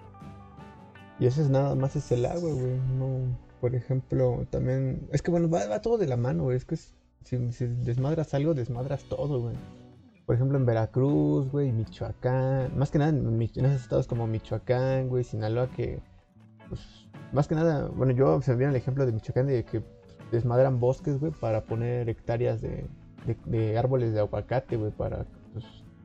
[1.19, 2.79] Y eso es nada más es el agua, güey.
[2.99, 5.07] No, por ejemplo, también.
[5.12, 6.57] Es que bueno, va, va todo de la mano, güey.
[6.57, 9.55] Es que es- si, si desmadras algo, desmadras todo, güey.
[10.31, 12.79] Por ejemplo, en Veracruz, güey, Michoacán.
[12.79, 15.99] Más que nada en, en esos estados como Michoacán, güey, Sinaloa, que.
[16.69, 19.83] Pues, más que nada, bueno, yo observé el ejemplo de Michoacán de que
[20.31, 22.87] desmadran bosques, güey, para poner hectáreas de,
[23.45, 25.64] de, árboles de aguacate, güey, para, pues,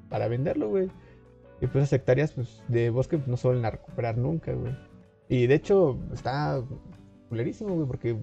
[0.09, 0.89] para venderlo, güey.
[1.61, 4.75] Y pues esas hectáreas pues, de bosque no se vuelven a recuperar nunca, güey.
[5.29, 6.63] Y de hecho está
[7.29, 8.17] culerísimo, güey, porque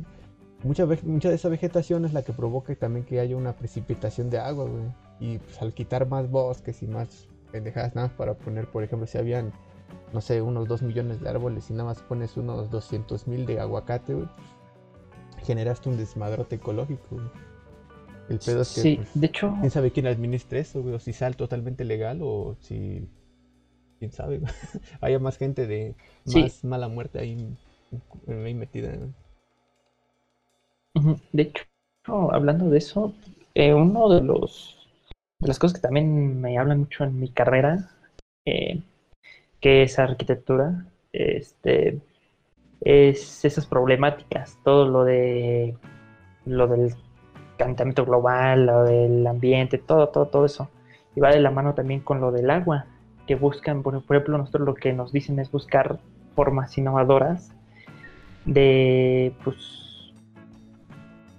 [0.65, 4.39] mucha, mucha de esa vegetación es la que provoca también que haya una precipitación de
[4.39, 4.83] agua, güey.
[5.21, 9.07] Y pues al quitar más bosques y más pendejadas nada más para poner, por ejemplo,
[9.07, 9.53] si habían,
[10.13, 13.61] no sé, unos 2 millones de árboles y nada más pones unos 200 mil de
[13.61, 17.27] aguacate, güey, pues, generaste un desmadrote ecológico, güey.
[18.29, 20.99] El pedo es que, Sí, pues, de hecho, quién sabe quién administra eso, güey, o
[20.99, 23.09] si sale totalmente legal o si,
[23.99, 24.41] quién sabe,
[25.01, 25.95] haya más gente de
[26.25, 26.43] Sí.
[26.43, 27.57] más mala muerte ahí,
[28.29, 28.93] ahí metida.
[28.97, 29.15] ¿no?
[31.33, 31.65] De hecho,
[32.33, 33.13] hablando de eso,
[33.55, 34.82] eh, uno de los
[35.43, 37.91] las cosas que también me hablan mucho en mi carrera,
[38.45, 38.81] eh,
[39.61, 42.01] que es arquitectura, este,
[42.81, 45.77] es esas problemáticas, todo lo de
[46.45, 46.95] lo del
[47.57, 50.69] calentamiento global, lo del ambiente, todo, todo, todo eso.
[51.15, 52.87] Y va de la mano también con lo del agua,
[53.27, 55.99] que buscan, por ejemplo, nosotros lo que nos dicen es buscar
[56.35, 57.53] formas innovadoras
[58.45, 59.82] de, pues,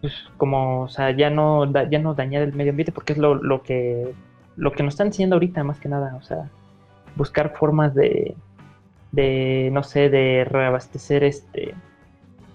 [0.03, 3.35] pues como, o sea, ya no, ya no dañar el medio ambiente porque es lo,
[3.35, 4.13] lo que
[4.57, 6.49] lo que nos están haciendo ahorita más que nada, o sea,
[7.15, 8.35] buscar formas de,
[9.13, 11.73] de no sé, de reabastecer este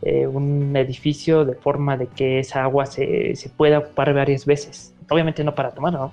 [0.02, 4.94] eh, un edificio de forma de que esa agua se, se, pueda ocupar varias veces.
[5.08, 6.12] Obviamente no para tomar, ¿no?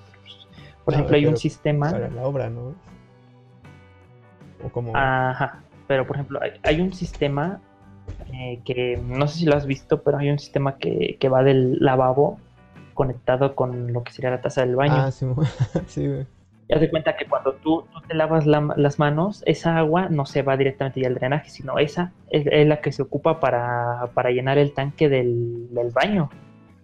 [0.86, 1.92] Por ejemplo, hay un sistema...
[1.92, 2.76] Para la obra, ¿no?
[4.64, 4.96] O como...
[4.96, 7.60] Ajá, pero por ejemplo, hay, un sistema
[8.34, 11.44] eh, que no sé si lo has visto, pero hay un sistema que, que va
[11.44, 12.40] del lavabo
[12.94, 14.96] conectado con lo que sería la taza del baño.
[14.96, 15.26] Ah, sí,
[15.88, 16.26] sí güey.
[16.68, 20.58] Ya te cuenta que cuando tú, te lavas las manos, esa agua no se va
[20.58, 25.08] directamente ya al drenaje, sino esa es, la que se ocupa para, llenar el tanque
[25.08, 26.32] del, baño.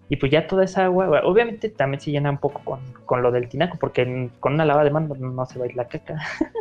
[0.08, 2.62] Y pues ya toda esa agua, obviamente también se llena un poco
[3.06, 5.76] con, lo del tinaco, porque con una lava de mano no se va a ir
[5.76, 6.20] la caca.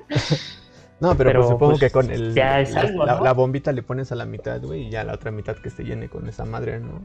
[1.00, 4.60] no, pero, pues supongo pues, que con el, la, bombita le pones a la mitad,
[4.60, 7.00] güey, y ya la otra mitad que se llene con esa madre, ¿no?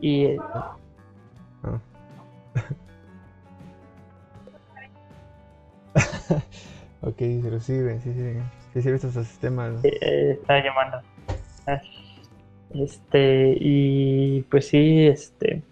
[0.00, 0.24] Y...
[0.24, 0.76] Eh, ah.
[7.02, 8.34] ok, se recibe, sí, sí,
[8.74, 9.82] sí, sí, visto esos sistemas.
[9.84, 11.00] Eh, está llamando.
[11.66, 11.80] Ah,
[12.74, 15.62] este, y pues sí, este,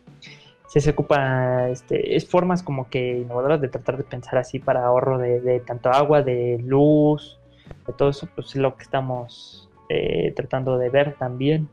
[0.68, 4.84] sí se ocupa, este, es formas como que innovadoras de tratar de pensar así para
[4.84, 7.40] ahorro de, tanto agua, de luz,
[7.86, 11.68] de todo eso, pues es lo que estamos eh, tratando de ver también.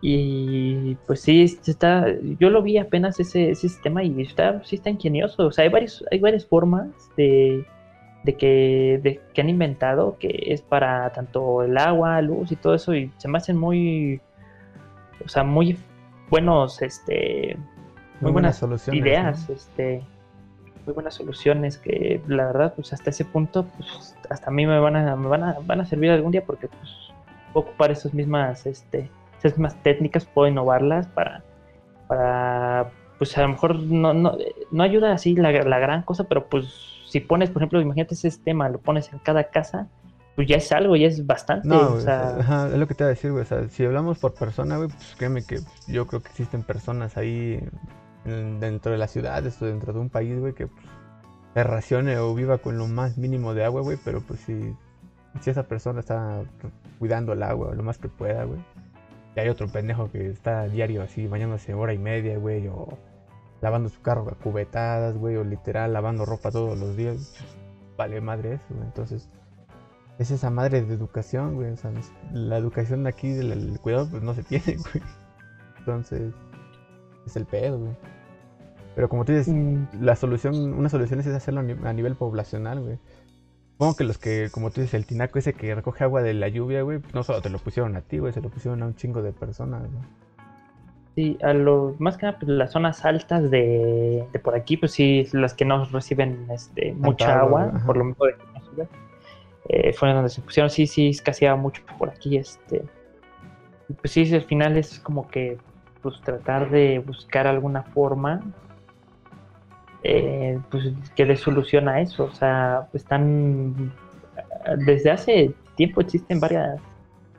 [0.00, 2.06] Y pues sí, está,
[2.38, 5.46] yo lo vi apenas ese, sistema y está, sí está ingenioso.
[5.46, 7.66] O sea, hay, varios, hay varias formas de,
[8.24, 12.94] que, de, que han inventado que es para tanto el agua, luz y todo eso.
[12.94, 14.20] Y se me hacen muy,
[15.24, 15.78] o sea, muy
[16.30, 17.56] buenos, este,
[18.20, 20.02] muy, buenas, soluciones, ideas, este,
[20.86, 24.78] muy buenas soluciones que la verdad, pues hasta ese punto, pues hasta a mí me
[24.78, 27.12] van a, me van a, van a servir algún día porque pues
[27.52, 31.42] puedo ocupar esas mismas, este, esas más técnicas puedo innovarlas para,
[32.06, 34.36] para pues a lo mejor no, no,
[34.70, 36.66] no ayuda así la, la, gran cosa, pero pues
[37.06, 39.88] si pones, por ejemplo, imagínate ese sistema, lo pones en cada casa,
[40.36, 41.66] pues ya es algo, ya es bastante.
[41.66, 42.68] No, o sea...
[42.72, 43.42] es lo que te iba a decir, güey.
[43.42, 47.16] O sea, si hablamos por persona, güey, pues créeme que yo creo que existen personas
[47.16, 47.60] ahí
[48.28, 50.86] dentro de la ciudad, dentro de un país, güey, que pues,
[51.54, 54.74] se racione o viva con lo más mínimo de agua, güey, pero pues si,
[55.40, 56.42] si esa persona está
[56.98, 58.60] cuidando el agua lo más que pueda, güey
[59.40, 62.98] hay otro pendejo que está diario así, bañándose hora y media, güey, o
[63.60, 67.34] lavando su carro a cubetadas, güey, o literal lavando ropa todos los días.
[67.96, 68.86] Vale madre eso, güey.
[68.86, 69.28] Entonces,
[70.18, 71.72] es esa madre de educación, güey.
[71.72, 71.90] O sea,
[72.32, 75.04] la educación aquí del cuidado, pues no se tiene, güey.
[75.78, 76.32] Entonces,
[77.26, 77.96] es el pedo, güey.
[78.98, 80.02] Pero como tú dices, mm.
[80.02, 82.98] la solución, una solución es hacerlo a nivel poblacional, güey.
[83.74, 86.48] Supongo que los que, como tú dices, el tinaco ese que recoge agua de la
[86.48, 88.96] lluvia, güey, no solo te lo pusieron a ti, güey, se lo pusieron a un
[88.96, 90.02] chingo de personas, güey.
[91.14, 94.90] Sí, a los, más que nada, pues las zonas altas de, de por aquí, pues
[94.90, 98.88] sí, las que no reciben este, mucha agua, por lo menos de la ciudad,
[99.68, 102.82] eh, fueron donde se pusieron, sí, sí, escaseaba mucho por aquí, este.
[104.00, 105.56] Pues sí, al final es como que,
[106.02, 108.42] pues tratar de buscar alguna forma
[110.02, 112.24] eh, pues que le soluciona eso.
[112.24, 113.92] O sea, están
[114.86, 116.80] desde hace tiempo existen varias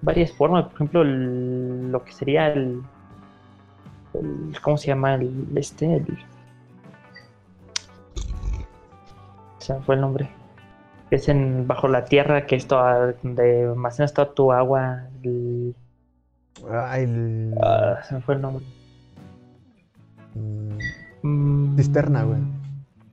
[0.02, 0.66] varias formas.
[0.66, 2.82] Por ejemplo, lo que sería el,
[4.62, 5.98] ¿cómo se llama el este?
[5.98, 6.18] El,
[9.60, 10.30] se fue el nombre.
[11.12, 12.80] Es en bajo la tierra que esto
[13.24, 15.08] donde almacenas toda tu agua.
[15.24, 15.76] El,
[17.62, 18.66] ah, se me fue el nombre.
[20.36, 20.78] Mm,
[21.76, 22.40] cisterna, güey.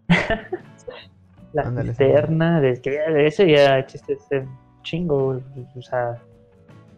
[1.53, 2.81] la cisterna, de,
[3.27, 4.47] ese ya existe este
[4.83, 5.41] chingo,
[5.75, 6.23] o sea,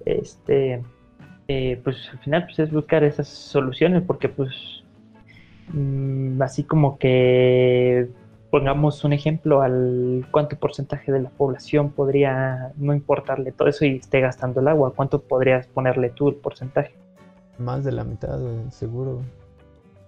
[0.05, 0.83] este,
[1.49, 4.85] eh, pues al final pues es buscar esas soluciones porque pues
[5.73, 8.09] mm, así como que
[8.51, 13.97] pongamos un ejemplo al cuánto porcentaje de la población podría no importarle todo eso y
[13.97, 16.94] esté gastando el agua, cuánto podrías ponerle tú el porcentaje.
[17.59, 18.38] Más de la mitad,
[18.71, 19.23] seguro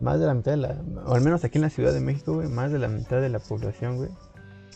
[0.00, 2.34] más de la mitad de la, o al menos aquí en la Ciudad de México,
[2.34, 4.10] güey, más de la mitad de la población, güey,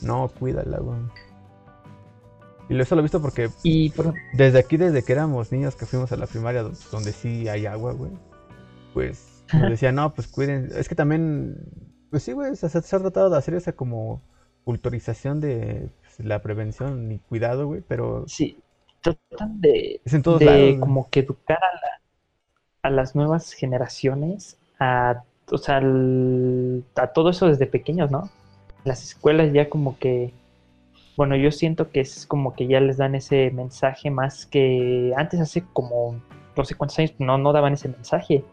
[0.03, 0.99] no cuida el agua.
[2.69, 3.93] Y eso lo he visto porque y
[4.35, 7.93] desde aquí, desde que éramos niños que fuimos a la primaria donde sí hay agua,
[7.93, 8.13] güey,
[8.93, 10.71] pues nos decían, no, pues cuiden.
[10.75, 11.57] Es que también,
[12.11, 14.23] pues sí, güey, se, ha tratado de hacer esa como
[14.65, 18.25] culturización de pues, la prevención y cuidado, güey, pero...
[18.27, 18.59] Sí,
[19.01, 25.81] tratan de, de como que educar a, a las nuevas generaciones a, o sea,
[26.97, 28.31] a todo eso desde pequeños, ¿no?
[28.85, 30.33] Las escuelas ya como que,
[31.17, 35.41] bueno, yo siento que es como que ya les dan ese mensaje más que antes
[35.41, 36.21] hace como
[36.57, 38.45] no sé cuántos años no, no daban ese mensaje.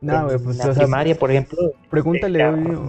[0.00, 1.58] No, güey, en pues, la o sea, primaria, por ejemplo,
[1.90, 2.38] pregúntale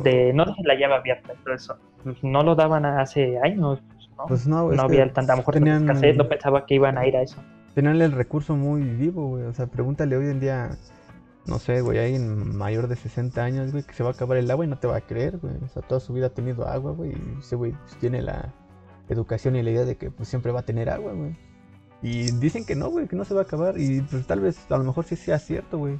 [0.04, 3.82] de, no de la llave abierta, pero eso, pues, no lo daban hace años,
[4.16, 4.26] ¿no?
[4.28, 7.08] Pues no, güey, no había tanta, a lo mejor tenían- no pensaba que iban a
[7.08, 7.42] ir a eso.
[7.74, 9.44] tenían el recurso muy vivo, güey.
[9.46, 10.70] O sea, pregúntale hoy en día,
[11.50, 14.50] no sé, güey, alguien mayor de 60 años, güey, que se va a acabar el
[14.52, 15.56] agua y no te va a creer, güey.
[15.64, 17.12] O sea, toda su vida ha tenido agua, güey.
[17.12, 18.54] Y ese güey pues, tiene la
[19.10, 21.36] educación y la idea de que pues siempre va a tener agua, güey.
[22.02, 23.80] Y dicen que no, güey, que no se va a acabar.
[23.80, 26.00] Y pues tal vez, a lo mejor sí sea cierto, güey.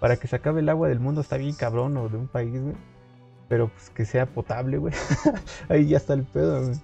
[0.00, 2.60] Para que se acabe el agua del mundo está bien cabrón o de un país,
[2.60, 2.74] güey.
[3.48, 4.94] Pero pues que sea potable, güey.
[5.68, 6.76] Ahí ya está el pedo, güey.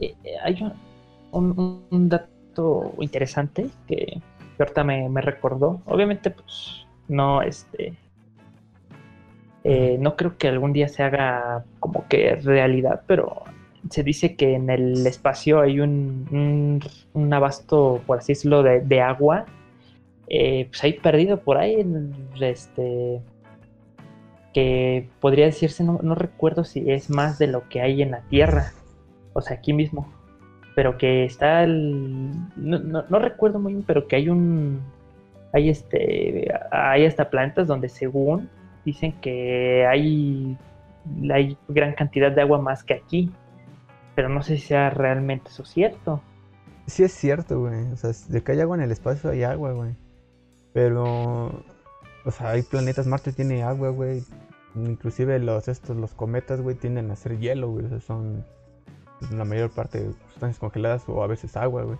[0.00, 0.58] Eh, eh, hay
[1.32, 4.20] un, dato interesante que,
[4.62, 5.82] ahorita me, me recordó.
[5.86, 7.96] Obviamente, pues, no, este.
[9.64, 13.42] eh, no creo que algún día se haga como que realidad, pero
[13.90, 16.80] se dice que en el espacio hay un,
[17.14, 19.46] un, abasto, por así decirlo, de, de agua.
[20.28, 21.84] eh, pues ahí perdido por ahí,
[22.40, 23.22] este.
[24.54, 28.22] Que podría decirse, no, no recuerdo si es más de lo que hay en la
[28.22, 28.72] Tierra
[29.34, 30.15] o sea, aquí mismo.
[30.76, 32.32] Pero que está el.
[32.54, 34.82] No, no- recuerdo muy bien, pero que hay un.
[35.54, 36.52] Hay este.
[36.70, 38.50] Hay hasta plantas donde según
[38.84, 40.56] dicen que hay.
[41.32, 43.32] Hay gran cantidad de agua más que aquí.
[44.14, 46.20] Pero no sé si sea realmente eso cierto.
[46.86, 47.90] Sí es cierto, güey.
[47.92, 49.94] O sea, de que hay agua en el espacio hay agua, güey.
[50.74, 51.64] Pero,
[52.26, 54.22] o sea, hay planetas, Marte tiene agua, güey.
[54.74, 57.86] Inclusive los estos, los cometas, güey, tienden a ser hielo, güey.
[57.86, 58.44] O sea, son
[59.30, 61.98] la mayor parte sustancias congeladas o a veces agua, güey.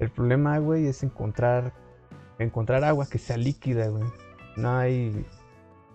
[0.00, 1.72] El problema, güey, es encontrar
[2.38, 4.04] encontrar agua que sea líquida, güey.
[4.56, 5.24] No hay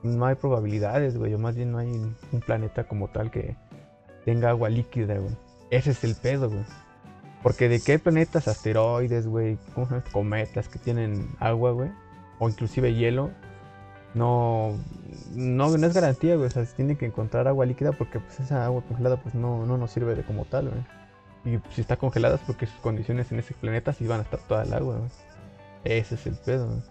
[0.04, 3.56] no hay probabilidades, güey, o más bien no hay un planeta como tal que
[4.26, 5.36] tenga agua líquida, güey.
[5.70, 6.66] Ese es el pedo, güey.
[7.44, 9.58] Porque de hay planetas, asteroides, güey,
[10.12, 11.92] cometas que tienen agua, güey,
[12.40, 13.32] o inclusive hielo,
[14.14, 14.76] no,
[15.34, 16.48] no, no es garantía, güey.
[16.48, 19.66] O sea, se tiene que encontrar agua líquida porque pues esa agua congelada pues no,
[19.66, 21.56] no nos sirve de como tal, güey.
[21.56, 24.40] Y si está congelada es porque sus condiciones en ese planeta sí van a estar
[24.42, 25.10] toda el agua, güey.
[25.84, 26.82] Ese es el pedo, güey.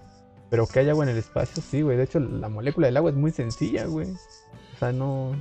[0.48, 1.96] Pero que hay agua en el espacio, sí, güey.
[1.96, 4.10] De hecho, la molécula del agua es muy sencilla, güey.
[4.10, 5.32] O sea, no,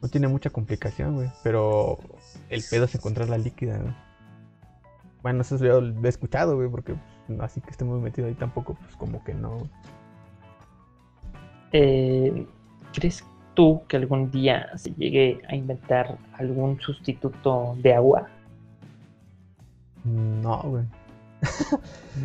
[0.00, 1.30] no tiene mucha complicación, güey.
[1.42, 1.98] Pero
[2.48, 3.94] el pedo es encontrar la líquida, güey.
[5.22, 8.34] Bueno, eso yo lo he escuchado, güey, porque pues, así que esté muy metido ahí
[8.34, 9.68] tampoco, pues como que no.
[11.72, 12.46] Eh,
[12.94, 18.28] ¿Crees tú que algún día se llegue a inventar algún sustituto de agua?
[20.04, 20.84] No, güey.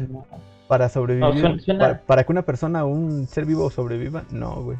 [0.10, 0.26] No.
[0.68, 4.78] Para sobrevivir, suena- suena- Para, para que una persona un ser vivo sobreviva, no, güey.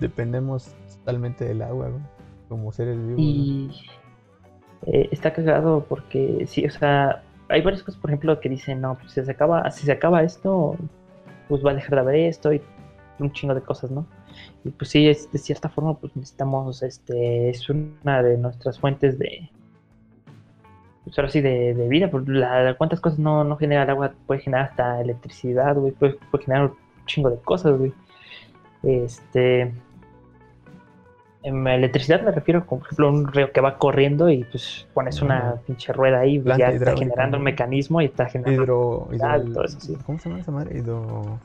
[0.00, 2.02] Dependemos totalmente del agua, güey.
[2.48, 3.14] Como seres vivos.
[3.20, 3.70] Y
[4.86, 8.96] eh, está cagado porque sí, o sea, hay varias cosas, por ejemplo, que dicen, no,
[8.96, 10.76] pues si se acaba, si se acaba esto,
[11.48, 12.60] pues va a dejar de haber esto y
[13.20, 14.06] un chingo de cosas, ¿no?
[14.64, 19.18] Y pues sí, es, de cierta forma, pues necesitamos, este, es una de nuestras fuentes
[19.18, 19.50] de,
[21.04, 24.12] pues ahora sí, de, de vida, pues la, cuántas cosas no, no genera el agua,
[24.26, 26.76] puede generar hasta electricidad, güey, puede, puede generar un
[27.06, 27.92] chingo de cosas, güey.
[28.82, 29.72] Este,
[31.42, 34.86] en electricidad me refiero, como por ejemplo, a un río que va corriendo y pues
[34.92, 38.62] pones una pinche rueda ahí, ya está generando un mecanismo y está generando.
[38.62, 39.96] Hidro, hidro- todo eso, sí.
[40.04, 40.78] ¿Cómo se llama esa madre?
[40.78, 41.38] Hidro...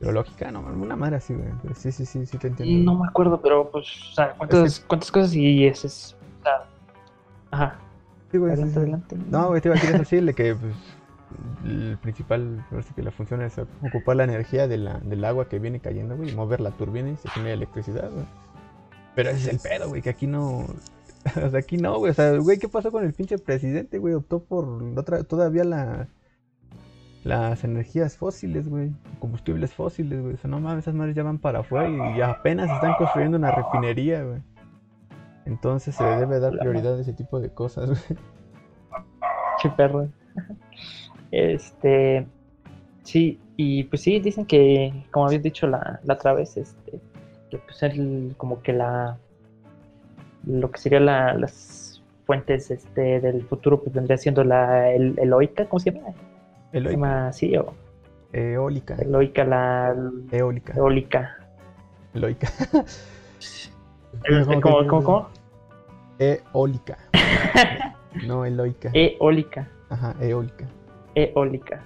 [0.00, 1.48] Hidrológica, no, una madre así, güey.
[1.62, 2.92] Pero sí, sí, sí, sí te entiendo.
[2.92, 6.16] No me acuerdo, pero pues, o sea, ¿cuántas, cuántas cosas y ese es.
[6.40, 6.64] o sea,
[7.50, 7.78] ajá,
[8.30, 8.80] Sí, güey, adelante, sí.
[8.80, 9.16] adelante.
[9.28, 10.74] No, güey, te iba a decir eso sí, de que pues,
[11.64, 15.80] el principal, que la función es ocupar la energía de la, del agua que viene
[15.80, 18.24] cayendo, güey, y mover la turbina y se genera electricidad, güey.
[19.16, 20.66] Pero ese es el pedo, güey, que aquí no.
[21.44, 22.12] O sea, aquí no, güey.
[22.12, 24.14] O sea, güey, ¿qué pasó con el pinche presidente, güey?
[24.14, 26.08] Optó por otra, todavía la.
[27.24, 28.92] Las energías fósiles, güey.
[29.18, 30.34] Combustibles fósiles, güey.
[30.34, 33.36] O sea, no mames, esas madres ya van para afuera y ya apenas están construyendo
[33.36, 34.40] una refinería, güey.
[35.44, 38.20] Entonces se le debe dar prioridad a ese tipo de cosas, güey.
[39.62, 40.08] Qué perro.
[41.30, 42.26] Este.
[43.02, 47.00] Sí, y pues sí, dicen que, como habías dicho la, la otra vez, este,
[47.50, 49.18] que pues el, como que la.
[50.46, 55.68] Lo que sería la, las fuentes este, del futuro, pues vendría siendo la el, eloica,
[55.68, 56.14] ¿cómo se llama?
[56.70, 56.90] ¿Se Eólica.
[56.92, 57.56] llama así?
[57.56, 57.74] O,
[58.32, 58.94] Eólica.
[58.96, 59.94] eloica, la
[60.30, 60.72] Eólica.
[60.76, 61.38] eólica.
[62.14, 62.48] Eólica.
[64.46, 65.28] ¿Cómo, cómo, cómo, cómo?
[66.18, 66.98] Eólica.
[68.26, 68.90] No, eloica.
[68.92, 69.68] Eólica.
[69.88, 70.66] Ajá, eólica.
[71.14, 71.80] Eólica.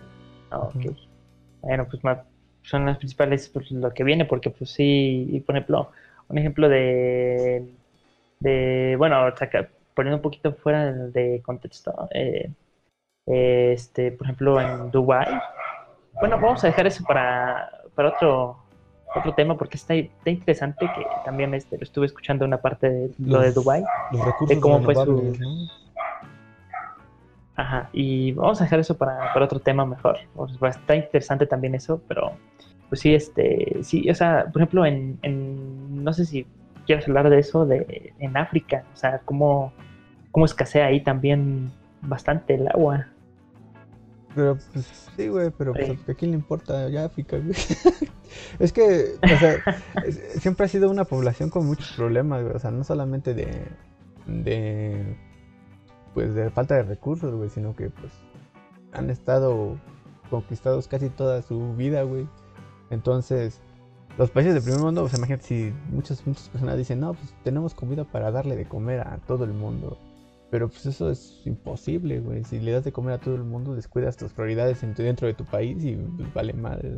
[0.50, 0.74] Ah, ok.
[1.60, 2.00] Bueno, pues
[2.62, 5.90] son las principales, pues lo que viene, porque pues sí, y por ejemplo,
[6.28, 7.68] un ejemplo de,
[8.40, 12.50] de bueno, saca- poniendo un poquito fuera de contexto, eh,
[13.26, 15.40] Este, por ejemplo, en Dubai.
[16.20, 18.64] Bueno, vamos a dejar eso para, para otro
[19.16, 23.10] otro tema porque está, está interesante que también este, lo estuve escuchando una parte de
[23.18, 25.36] lo de Dubai Los recursos de cómo fue su.
[27.56, 30.18] Ajá, y vamos a dejar eso para, para otro tema mejor.
[30.68, 32.32] Está interesante también eso, pero
[32.88, 36.46] pues sí, este, sí, o sea, por ejemplo, en, en no sé si
[36.84, 39.72] quieres hablar de eso, de en África, o sea, cómo,
[40.32, 41.70] cómo escasea ahí también
[42.02, 43.06] bastante el agua.
[44.34, 46.10] Pero pues sí, güey, pero pues, Sí.
[46.10, 47.54] ¿a quién le importa ya África, güey?
[48.58, 49.62] es que, o sea,
[50.40, 52.54] siempre ha sido una población con muchos problemas, güey.
[52.54, 53.66] O sea, no solamente de,
[54.26, 55.16] de,
[56.14, 58.12] pues, de falta de recursos, güey, sino que, pues,
[58.92, 59.78] han estado
[60.30, 62.26] conquistados casi toda su vida, güey.
[62.90, 63.60] Entonces,
[64.18, 67.74] los países del primer mundo, sea, imagínate si muchas, muchas personas dicen, no, pues tenemos
[67.74, 69.98] comida para darle de comer a todo el mundo.
[70.54, 72.44] Pero pues eso es imposible, güey.
[72.44, 75.44] Si le das de comer a todo el mundo, descuidas tus prioridades dentro de tu
[75.44, 76.92] país y pues, vale madre.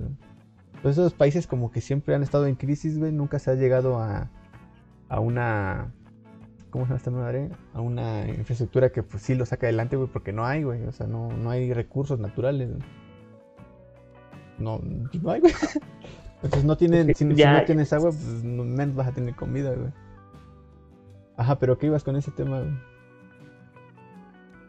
[0.83, 3.13] Pues esos países como que siempre han estado en crisis, güey.
[3.13, 4.29] Nunca se ha llegado a,
[5.09, 5.91] a una...
[6.69, 7.51] ¿Cómo se llama esta madre?
[7.73, 10.85] A una infraestructura que pues sí lo saca adelante, güey, porque no hay, güey.
[10.85, 12.69] O sea, no, no hay recursos naturales.
[14.59, 15.55] No, no hay, güey.
[16.43, 17.35] Entonces no tienen, si, no
[17.65, 19.93] tienes agua, pues no menos vas a tener comida, güey.
[21.39, 22.96] Ajá, pero ¿qué ibas con ese tema, güey?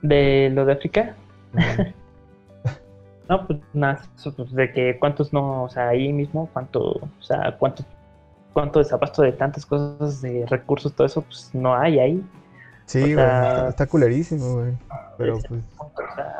[0.01, 1.15] De lo de África,
[3.29, 4.01] no, pues nada,
[4.35, 7.83] pues, de que cuántos no, o sea, ahí mismo, cuánto, o sea, cuánto,
[8.53, 12.25] cuánto desabasto de tantas cosas, de recursos, todo eso, pues no hay ahí.
[12.85, 14.73] Sí, güey, sea, está, está culerísimo, güey.
[15.17, 16.35] Pero pues, punto, o sea,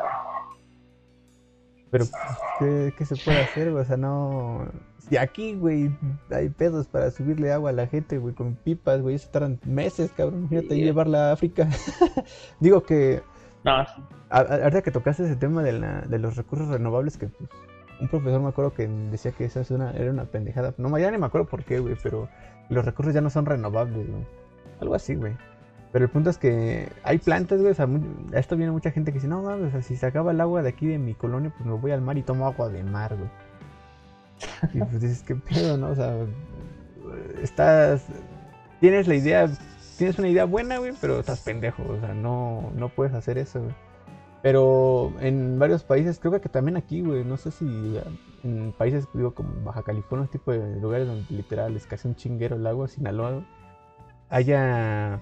[1.90, 2.12] pero pues,
[2.58, 3.82] ¿qué, qué se puede hacer, güey?
[3.82, 4.66] O sea, no...
[4.98, 5.90] Si aquí, güey,
[6.30, 10.12] hay pedos para subirle agua a la gente, güey, con pipas, güey, eso tardan meses,
[10.14, 10.40] cabrón.
[10.40, 10.82] Imagínate Sí.
[10.82, 11.68] llevarla a África.
[12.60, 13.22] Digo que,
[13.68, 14.02] no, sí.
[14.30, 17.48] a- a- ahorita que tocaste ese tema de, la, de los recursos renovables, que pues,
[18.00, 20.74] un profesor me acuerdo que decía que esa es una, era una pendejada.
[20.78, 22.28] No, ya ni me acuerdo por qué, güey, pero
[22.68, 24.24] los recursos ya no son renovables, güey.
[24.80, 25.36] Algo así, güey.
[25.90, 27.72] Pero el punto es que hay plantas, güey.
[27.72, 27.86] O sea,
[28.34, 30.40] a esto viene mucha gente que dice, no mames, o sea, si se acaba el
[30.40, 32.84] agua de aquí de mi colonia, pues me voy al mar y tomo agua de
[32.84, 33.30] mar, güey.
[34.74, 35.88] Y pues dices, qué pedo, ¿no?
[35.88, 36.14] O sea,
[37.42, 38.06] estás.
[38.80, 39.48] Tienes la idea,
[39.98, 41.82] tienes una idea buena, güey, pero estás pendejo.
[41.82, 43.74] O sea, no, no puedes hacer eso, güey.
[44.40, 47.98] Pero en varios países, creo que también aquí, güey, no sé si
[48.44, 52.54] en países, digo, como Baja California, este tipo de lugares donde literal escasea un chinguero
[52.54, 53.44] el agua, Sinaloa,
[54.30, 55.20] haya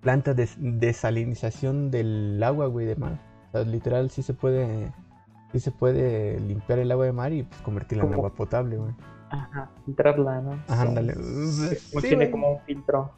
[0.00, 3.20] plantas de desalinización del agua, güey, de mar.
[3.48, 4.92] O sea, literal sí se puede,
[5.52, 8.94] sí se puede limpiar el agua de mar y pues convertirla en agua potable, güey.
[9.28, 10.52] Ajá, filtrarla, ¿no?
[10.68, 11.14] Ajá, ándale.
[11.14, 12.30] Sí, güey.
[12.30, 13.12] como un filtro.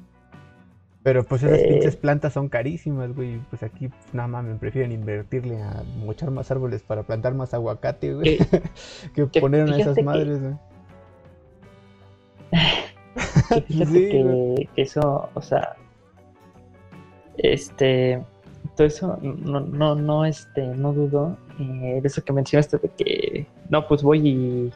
[1.03, 1.67] Pero pues esas Eh.
[1.69, 3.39] pinches plantas son carísimas, güey.
[3.51, 7.55] Pues aquí, pues, nada más me prefieren invertirle a mochar más árboles para plantar más
[7.55, 8.39] aguacate, güey.
[9.33, 10.55] que poner fíjate esas que- madres, güey.
[13.67, 14.69] Fíjate Sí, que, güey.
[14.75, 15.77] que eso, o sea,
[17.39, 18.23] este,
[18.77, 23.47] todo eso, no, no, no, este, no dudo eh, de eso que mencionaste de que,
[23.71, 24.73] no, pues voy y,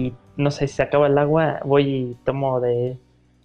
[0.00, 2.98] y no sé, si se acaba el agua, voy y tomo de,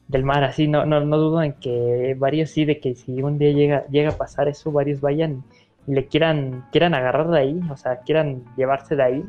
[0.07, 3.37] del mar, así, no, no, no dudo en que varios sí, de que si un
[3.39, 5.43] día llega, llega a pasar eso, varios vayan
[5.87, 9.23] y le quieran, quieran agarrar de ahí, o sea, quieran llevarse de ahí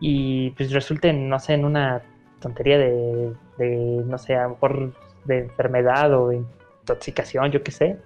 [0.00, 2.02] y pues resulten, no sé, en una
[2.40, 4.92] tontería de, de, no sé, a lo mejor
[5.24, 6.42] de enfermedad o de
[6.82, 7.96] intoxicación, yo qué sé.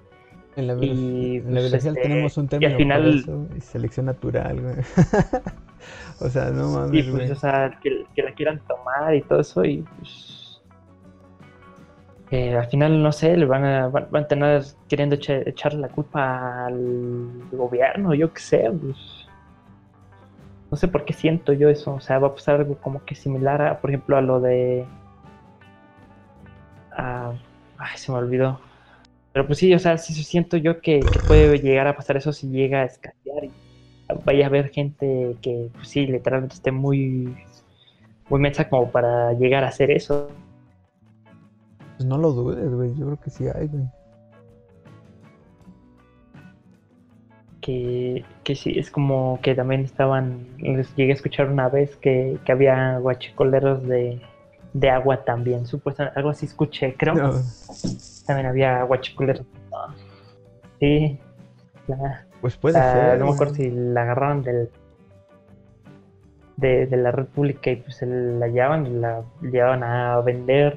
[0.56, 4.06] En la, Y, en la pues, este, tenemos un y término al final- eso, selección
[4.06, 4.74] natural, güey.
[6.20, 7.30] o sea, no mames, Y pues, güey.
[7.30, 10.25] o sea, que, que la quieran tomar y todo eso, y pues.
[12.30, 16.66] Eh, al final, no sé, le van a, van, a tener queriendo echarle la culpa
[16.66, 16.76] al
[17.52, 18.96] gobierno, yo qué sé, pues.
[20.70, 23.14] No sé por qué siento yo eso, o sea, va a pasar algo como que
[23.14, 24.84] similar a, por ejemplo, a lo de.
[26.96, 27.32] a-
[27.78, 28.60] ay, se me olvidó.
[29.32, 32.32] Pero pues sí, o sea, sí siento yo que, que puede llegar a pasar eso
[32.32, 33.52] si llega a escasear y
[34.24, 37.36] vaya a haber gente que, pues sí, literalmente esté muy,
[38.28, 40.30] muy mensa como para llegar a hacer eso.
[41.96, 42.94] Pues no lo dudes, güey.
[42.94, 43.84] Yo creo que sí hay, güey.
[47.60, 52.38] Que, que sí, es como que también estaban, les llegué a escuchar una vez que,
[52.44, 54.20] que había guachicoleros de,
[54.72, 57.14] de agua también, supuestamente, algo así escuché, creo.
[57.14, 57.32] No,
[58.26, 59.46] También había guachicoleros.
[60.78, 61.18] Sí,
[61.88, 63.18] la- pues puede ser.
[63.18, 64.68] no me acuerdo si la agarraron del
[66.58, 70.76] de, de la red pública y pues la llevaban y la llevaban a vender.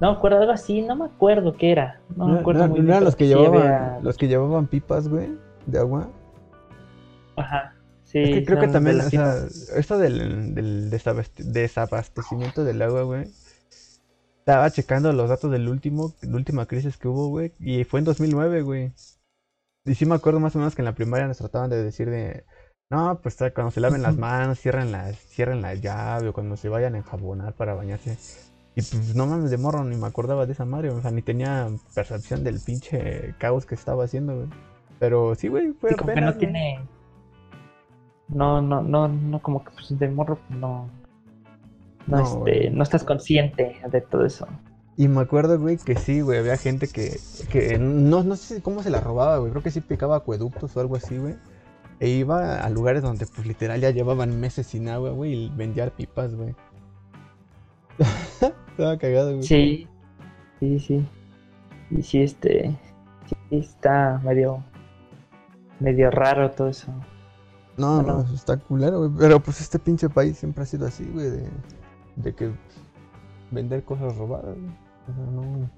[0.00, 2.00] No me acuerdo, algo así, no me acuerdo qué era.
[2.16, 4.66] No me acuerdo no- muy no bien, eran los que llevaban, había- los que llevaban
[4.68, 5.36] pipas, güey,
[5.66, 6.08] de agua.
[7.36, 7.74] Ajá.
[8.04, 9.34] Sí, Es que creo que también, de o sea,
[9.76, 13.24] esto del, del desabast- desabastecimiento del agua, güey.
[14.38, 17.98] Estaba checando los datos del último, de la última crisis que hubo, güey, y fue
[18.00, 18.92] en 2009, güey.
[19.84, 22.08] Y sí me acuerdo más o menos que en la primaria nos trataban de decir
[22.08, 22.44] de,
[22.90, 26.68] no, pues cuando se laven las manos, cierren la, cierren la llave, o cuando se
[26.70, 28.16] vayan a enjabonar para bañarse.
[28.78, 31.20] Y pues no mames, de morro ni me acordaba de esa madre, o sea, ni
[31.20, 34.48] tenía percepción del pinche caos que estaba haciendo, güey.
[35.00, 36.52] Pero sí, güey, fue Sí, como que no apenas, güey.
[36.52, 36.88] tiene.
[38.28, 40.88] No, no, no, no, como que pues de morro no.
[42.06, 44.46] No, No, este, no estás consciente de todo eso.
[44.96, 47.20] Y me acuerdo, güey, que sí, güey, había gente que,
[47.50, 50.80] que no, no sé cómo se la robaba, güey, creo que sí picaba acueductos o
[50.80, 51.34] algo así, güey.
[52.00, 55.90] E iba a lugares donde, pues, literal ya llevaban meses sin agua, güey, y vendía
[55.90, 56.54] pipas, güey.
[58.70, 59.42] Estaba cagado, güey.
[59.42, 59.88] Sí,
[60.60, 61.06] sí, sí.
[61.90, 62.78] Y sí, este.
[63.26, 64.62] Sí, está medio.
[65.80, 66.92] medio raro todo eso.
[67.76, 68.24] No, Bueno.
[68.28, 69.10] no, está culero, güey.
[69.18, 71.48] Pero, pues, este pinche país siempre ha sido así, güey, de,
[72.16, 72.50] de que
[73.50, 74.70] vender cosas robadas, güey.
[75.08, 75.70] O sea, no...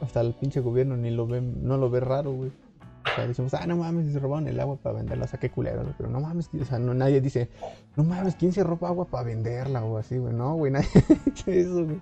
[0.00, 2.52] Hasta el pinche gobierno ni lo ve, no lo ve raro, güey.
[3.12, 5.50] O sea, decimos, ah, no mames, se robaron el agua para venderla, o sea, qué
[5.50, 5.94] culero, güey.
[5.96, 7.48] Pero no mames, o sea, no, nadie dice,
[7.96, 10.32] no mames, ¿quién se roba agua para venderla o así, güey?
[10.34, 10.88] No, güey, nadie
[11.24, 12.00] dice eso, güey.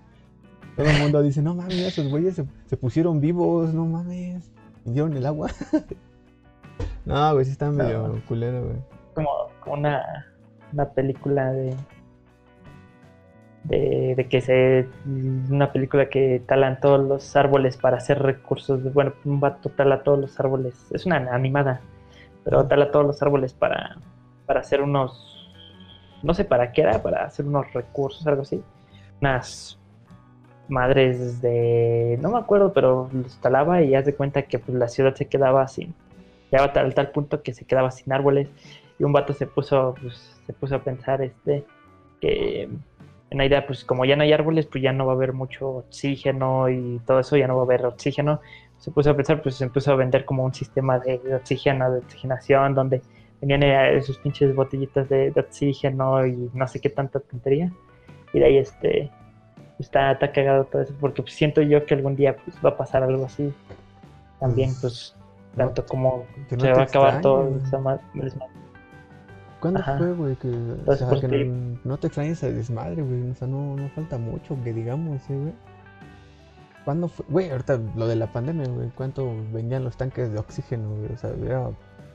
[0.76, 4.50] Todo el mundo dice, no mames, esos güeyes se, se pusieron vivos, no mames,
[4.84, 5.50] vendieron el agua.
[7.06, 8.26] no, güey, sí está medio No.
[8.26, 8.76] culero, güey.
[9.14, 9.28] Como,
[9.60, 10.26] como una,
[10.72, 11.74] una película de,
[13.68, 14.14] de.
[14.16, 14.88] de que se.
[15.04, 18.92] una película que talan todos los árboles para hacer recursos.
[18.92, 20.74] Bueno, un vato tala todos los árboles.
[20.92, 21.80] Es una animada.
[22.44, 23.96] Pero tala todos los árboles para.
[24.46, 25.50] para hacer unos.
[26.22, 28.62] no sé para qué era, para hacer unos recursos, algo así.
[29.20, 29.78] Unas
[30.68, 32.18] madres de.
[32.20, 35.26] no me acuerdo, pero los talaba y haz de cuenta que pues, la ciudad se
[35.26, 35.94] quedaba sin.
[36.50, 38.48] llegaba tal, tal punto que se quedaba sin árboles.
[38.98, 41.64] Y un vato se puso, pues, se puso a pensar este
[42.20, 42.68] que
[43.30, 45.32] en la idea, pues como ya no hay árboles, pues ya no va a haber
[45.32, 48.40] mucho oxígeno y todo eso, ya no va a haber oxígeno.
[48.78, 51.98] Se puso a pensar, pues se empezó a vender como un sistema de, oxígeno, de
[51.98, 53.02] oxigenación, donde
[53.40, 57.72] venían eh, esos pinches botellitas de, de oxígeno y no sé qué tanta tontería.
[58.32, 59.10] Y de ahí este
[59.78, 62.76] está, está cagado todo eso, porque pues, siento yo que algún día pues, va a
[62.76, 63.52] pasar algo así.
[64.40, 67.48] También, Pues, pues, tanto como no se va a acabar extrañe, todo
[69.60, 69.98] ¿Cuándo Ajá.
[69.98, 70.36] fue, güey?
[70.36, 73.30] Que, o Entonces, sea, pues, que no, no te extrañes ese desmadre, güey.
[73.30, 75.52] O sea, no, no falta mucho que digamos, ¿eh, güey.
[76.84, 77.26] ¿Cuándo fue?
[77.28, 78.90] Güey, ahorita lo de la pandemia, güey.
[78.90, 81.12] ¿Cuánto vendían los tanques de oxígeno, güey?
[81.12, 81.70] O sea, era...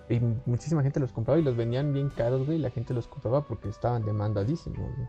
[0.09, 2.57] Y muchísima gente los compraba y los vendían bien caros, güey.
[2.57, 5.07] Y la gente los compraba porque estaban demandadísimos, güey.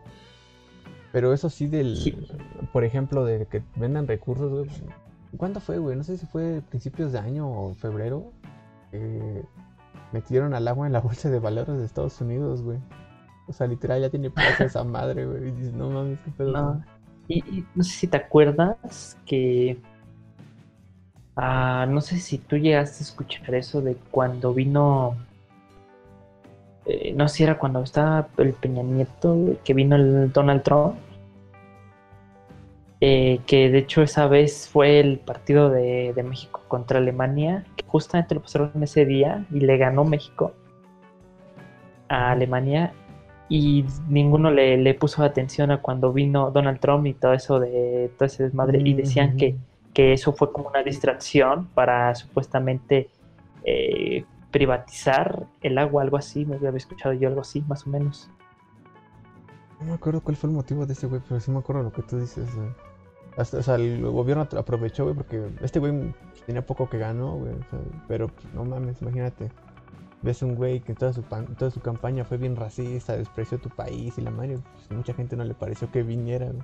[1.12, 1.96] Pero eso sí del...
[1.96, 2.16] Sí.
[2.72, 4.70] Por ejemplo, de que vendan recursos, güey.
[5.36, 5.96] ¿Cuándo fue, güey?
[5.96, 8.32] No sé si fue principios de año o febrero.
[8.90, 9.44] que
[10.12, 12.78] metieron al agua en la bolsa de valores de Estados Unidos, güey.
[13.48, 15.48] O sea, literal ya tiene plaza esa madre, güey.
[15.48, 16.52] Y dices, no mames, qué pedo.
[16.52, 16.72] No.
[16.74, 16.84] güey?".
[17.28, 19.80] Y, y no sé si te acuerdas que.
[21.36, 25.16] ah, no sé si tú llegaste a escuchar eso de cuando vino.
[26.84, 30.96] eh, no sé si era cuando estaba el Peña Nieto, que vino el Donald Trump.
[33.04, 37.84] Eh, que de hecho esa vez fue el partido de, de México contra Alemania, que
[37.84, 40.52] justamente lo pasaron ese día y le ganó México
[42.08, 42.92] a Alemania
[43.48, 48.12] y ninguno le, le puso atención a cuando vino Donald Trump y todo eso de
[48.16, 49.56] todo ese desmadre y decían que,
[49.92, 53.10] que eso fue como una distracción para supuestamente
[53.64, 58.30] eh, privatizar el agua, algo así, me había escuchado yo algo así, más o menos.
[59.80, 61.92] No me acuerdo cuál fue el motivo de ese güey, pero sí me acuerdo lo
[61.92, 62.91] que tú dices, güey.
[63.36, 66.14] Hasta, o sea, el gobierno aprovechó, güey, porque este güey
[66.46, 67.52] tenía poco que ganó, güey.
[67.52, 67.78] o sea,
[68.08, 69.50] pero pues, no mames, imagínate.
[70.22, 73.70] Ves un güey que toda su, pan- toda su campaña fue bien racista, despreció tu
[73.70, 76.62] país y la madre, pues mucha gente no le pareció que viniera, güey.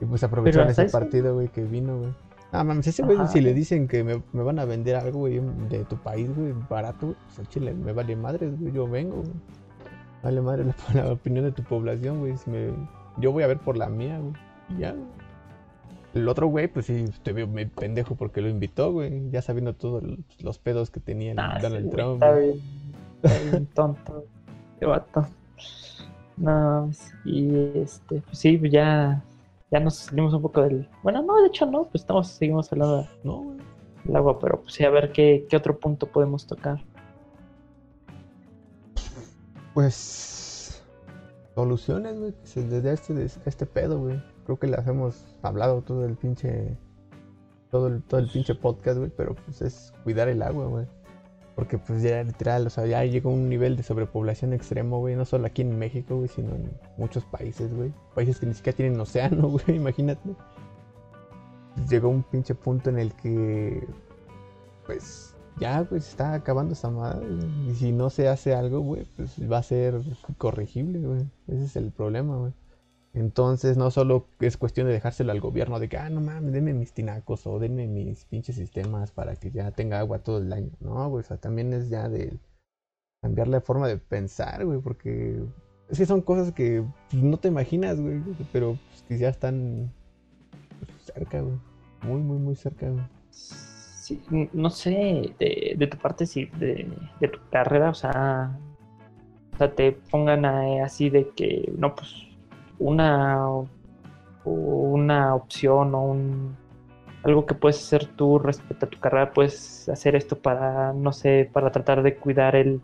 [0.00, 2.14] Y pues aprovecharon ese partido, güey, que vino, güey.
[2.52, 5.40] Ah, mames, ese güey, si le dicen que me, me van a vender algo, güey,
[5.68, 9.16] de tu país, güey, barato, güey, pues al chile me vale madres, güey, yo vengo,
[9.16, 9.32] güey.
[10.22, 12.36] Vale madre la, la opinión de tu población, güey.
[12.36, 12.70] Si me,
[13.18, 14.32] yo voy a ver por la mía, güey.
[14.80, 15.04] Ya, güey.
[16.16, 19.30] El otro güey, pues sí, te veo medio pendejo porque lo invitó, güey.
[19.30, 20.02] Ya sabiendo todos
[20.40, 22.14] los pedos que tenía el Ah, ese Donald güey Trump.
[22.14, 22.60] está bien,
[23.22, 24.24] está bien tonto,
[24.80, 25.26] qué vato.
[26.38, 26.90] No,
[27.24, 29.22] y este, pues sí, pues ya,
[29.70, 30.88] ya nos salimos un poco del.
[31.02, 33.58] Bueno, no, de hecho no, pues estamos, seguimos hablando No, güey.
[34.04, 36.82] del agua, pero pues sí, a ver qué, qué otro punto podemos tocar.
[39.74, 40.35] Pues.
[41.56, 42.32] Soluciones, güey.
[42.32, 44.22] que se le este, este pedo, güey.
[44.44, 46.76] Creo que las hemos hablado todo el pinche.
[47.70, 49.10] Todo el, todo el pinche podcast, güey.
[49.16, 50.86] Pero pues es cuidar el agua, güey.
[51.54, 55.24] Porque pues ya literal, o sea, ya llegó un nivel de sobrepoblación extremo, güey, no
[55.24, 57.90] solo aquí en México, güey, sino en muchos países, güey.
[58.14, 60.36] Países que ni siquiera tienen océano, güey, imagínate.
[61.88, 63.88] Llegó un pinche punto en el que,
[64.84, 67.26] pues, ya, pues, está acabando esta madre.
[67.68, 70.00] Y si no se hace algo, güey, pues va a ser
[70.38, 71.26] corregible, güey.
[71.48, 72.52] Ese es el problema, güey.
[73.14, 76.74] Entonces, no solo es cuestión de dejárselo al gobierno, de que, ah, no mames, denme
[76.74, 80.70] mis tinacos o denme mis pinches sistemas para que ya tenga agua todo el año.
[80.80, 82.38] No, güey, o sea, también es ya de
[83.22, 85.42] cambiar la forma de pensar, güey, porque
[85.88, 88.20] es que son cosas que pues, no te imaginas, güey,
[88.52, 89.90] pero pues, que ya están
[90.98, 91.56] cerca, güey.
[92.02, 93.04] Muy, muy, muy cerca, güey.
[94.06, 96.88] Sí, no sé, de, tu parte, sí, de,
[97.18, 98.56] de, tu carrera, o sea,
[99.52, 102.14] o sea, te pongan así de que, no, pues
[102.78, 103.48] una,
[104.44, 106.56] una opción o un,
[107.24, 111.50] algo que puedes hacer tú respecto a tu carrera, puedes hacer esto para, no sé,
[111.52, 112.80] para tratar de cuidar el,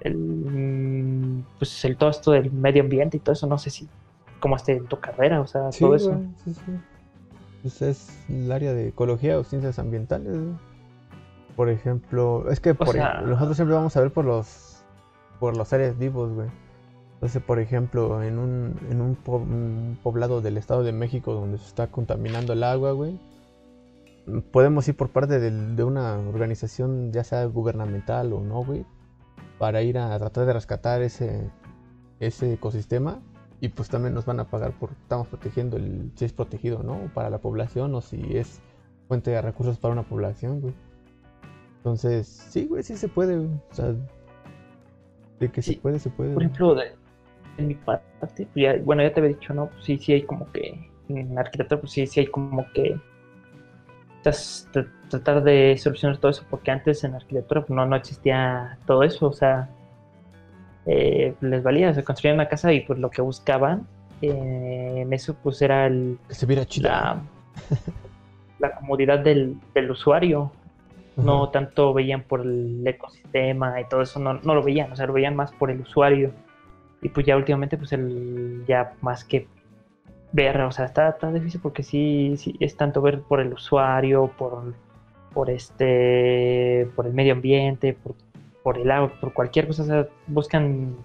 [0.00, 3.86] el pues el todo esto del medio ambiente y todo eso, no sé si
[4.40, 6.18] cómo esté en tu carrera, o sea, todo eso.
[6.42, 6.72] sí, sí.
[7.62, 10.36] Pues es el área de ecología o ciencias ambientales.
[11.56, 14.72] Por ejemplo, es que por, nosotros siempre vamos a ver por los
[15.38, 16.48] por los seres vivos, güey.
[17.14, 21.88] Entonces, por ejemplo, en un, en un, poblado del Estado de México donde se está
[21.88, 23.18] contaminando el agua, güey,
[24.52, 28.84] podemos ir por parte de, una organización, ya sea gubernamental o no, güey,
[29.58, 31.50] para ir a tratar de rescatar ese,
[32.20, 33.20] ese ecosistema.
[33.62, 36.98] Y pues también nos van a pagar por, estamos protegiendo el, si es protegido, ¿no?
[37.14, 38.60] Para la población o si es
[39.06, 40.74] fuente de recursos para una población, güey.
[41.76, 43.94] Entonces, sí, güey, sí se puede, O sea,
[45.38, 46.34] de que se puede, se puede.
[46.34, 46.96] Por ejemplo, de,
[47.56, 49.68] en mi parte, pues bueno, ya te había dicho, ¿no?
[49.68, 53.00] Pues sí, sí hay como que, en arquitectura, pues sí, sí hay como que
[55.08, 59.28] tratar de solucionar todo eso, porque antes en arquitectura pues no, no existía todo eso,
[59.28, 59.70] o sea,
[60.86, 63.86] eh, les valía, se construían una casa y pues lo que buscaban
[64.20, 66.18] eh, en eso pues era el...
[66.28, 66.64] Que se viera
[68.58, 69.58] La, comodidad del,
[69.90, 70.52] usuario,
[71.16, 75.06] no tanto veían por el ecosistema y todo eso, no, no lo veían, o sea,
[75.06, 76.32] lo veían más por el usuario.
[77.02, 79.48] Y pues ya últimamente, pues el ya más que
[80.30, 84.30] ver, o sea, está, tan difícil porque sí, sí es tanto ver por el usuario,
[84.38, 84.74] por,
[85.34, 88.14] por este, por el medio ambiente, por,
[88.62, 90.96] por el agua, por cualquier cosa, o sea, buscan,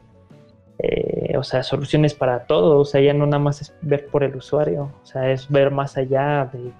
[0.79, 4.23] eh, o sea, soluciones para todo, o sea, ya no nada más es ver por
[4.23, 6.71] el usuario, o sea, es ver más allá de,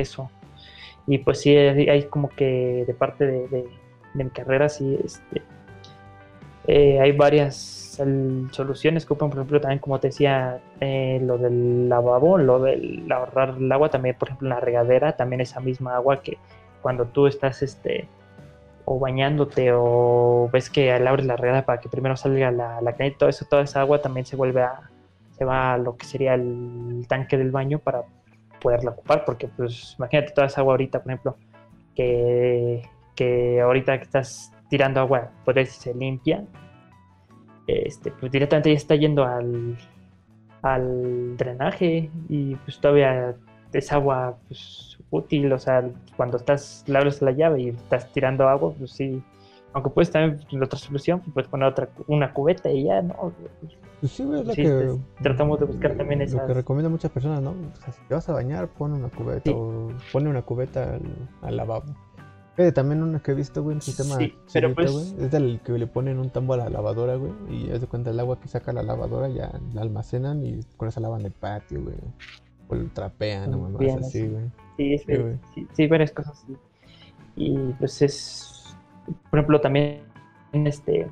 [0.00, 0.30] eso.
[1.06, 3.68] Y pues sí, hay como que de parte de,
[4.14, 5.42] mi carrera, sí, este,
[6.66, 7.82] eh, hay varias
[8.52, 13.10] soluciones que ocupan, por ejemplo, también como te decía, eh, lo del lavabo, lo del
[13.10, 16.38] ahorrar el agua, también, por ejemplo, en la regadera, también esa misma agua que
[16.80, 18.08] cuando tú estás este
[18.84, 22.92] o bañándote o ves que al abres la regadera para que primero salga la, la
[22.94, 24.90] caneta, todo eso, toda esa agua también se vuelve a,
[25.36, 28.02] se va a lo que sería el tanque del baño para
[28.60, 31.36] poderla ocupar, porque pues imagínate toda esa agua ahorita, por ejemplo,
[31.94, 32.82] que,
[33.14, 36.44] que ahorita que estás tirando agua, pues se limpia,
[37.66, 39.76] este, pues directamente ya está yendo al,
[40.62, 43.34] al drenaje y pues todavía
[43.72, 48.48] es agua pues, útil, o sea, cuando estás, le abres la llave y estás tirando
[48.48, 49.22] agua, pues sí,
[49.72, 53.32] aunque puedes también la otra solución, pues puedes poner otra, una cubeta y ya, ¿no?
[54.00, 56.40] Pues sí, es que tratamos de buscar también esas...
[56.40, 57.50] Lo que recomiendo a muchas personas, ¿no?
[57.50, 61.02] O sea, si te vas a bañar, pon una cubeta o pone una cubeta al,
[61.42, 61.94] al lavabo
[62.70, 65.14] también uno que he visto, güey, un sistema sí, pero pues...
[65.18, 68.10] es del que le ponen un tambo a la lavadora, güey, y es de cuenta
[68.10, 71.82] el agua que saca la lavadora ya la almacenan y con esa lavan el patio,
[71.82, 71.96] güey.
[72.68, 74.44] O lo trapean, o más así, güey.
[74.76, 75.14] Sí, sí,
[75.54, 76.56] sí, sí, varias cosas así.
[77.36, 78.76] Y pues es,
[79.30, 80.02] por ejemplo, también
[80.52, 81.08] este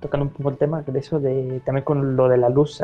[0.00, 2.80] tocando un poco el tema de eso de también con lo de la luz,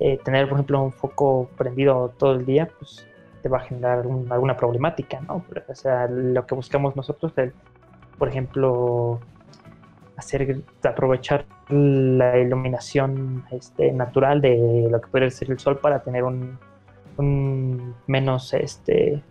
[0.00, 3.06] eh, tener por ejemplo un foco prendido todo el día, pues
[3.42, 5.44] te va a generar alguna problemática, ¿no?
[5.68, 7.52] O sea, lo que buscamos nosotros es,
[8.18, 9.20] por ejemplo,
[10.16, 16.24] hacer aprovechar la iluminación este, natural de lo que puede ser el sol para tener
[16.24, 16.58] un,
[17.18, 19.22] menos este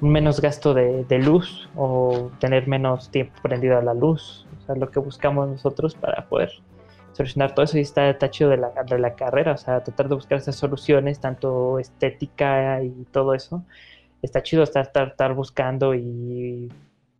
[0.00, 4.46] un menos gasto de, de, luz o tener menos tiempo prendido a la luz.
[4.58, 6.50] O sea, lo que buscamos nosotros para poder
[7.16, 10.14] solucionar todo eso y está, chido de la, de la carrera, o sea, tratar de
[10.16, 13.64] buscar esas soluciones, tanto estética y todo eso.
[14.20, 16.70] Está chido estar, estar, estar buscando y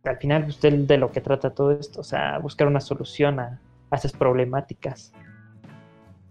[0.03, 3.39] al final usted pues, de lo que trata todo esto, o sea, buscar una solución
[3.39, 3.59] a,
[3.91, 5.13] esas problemáticas.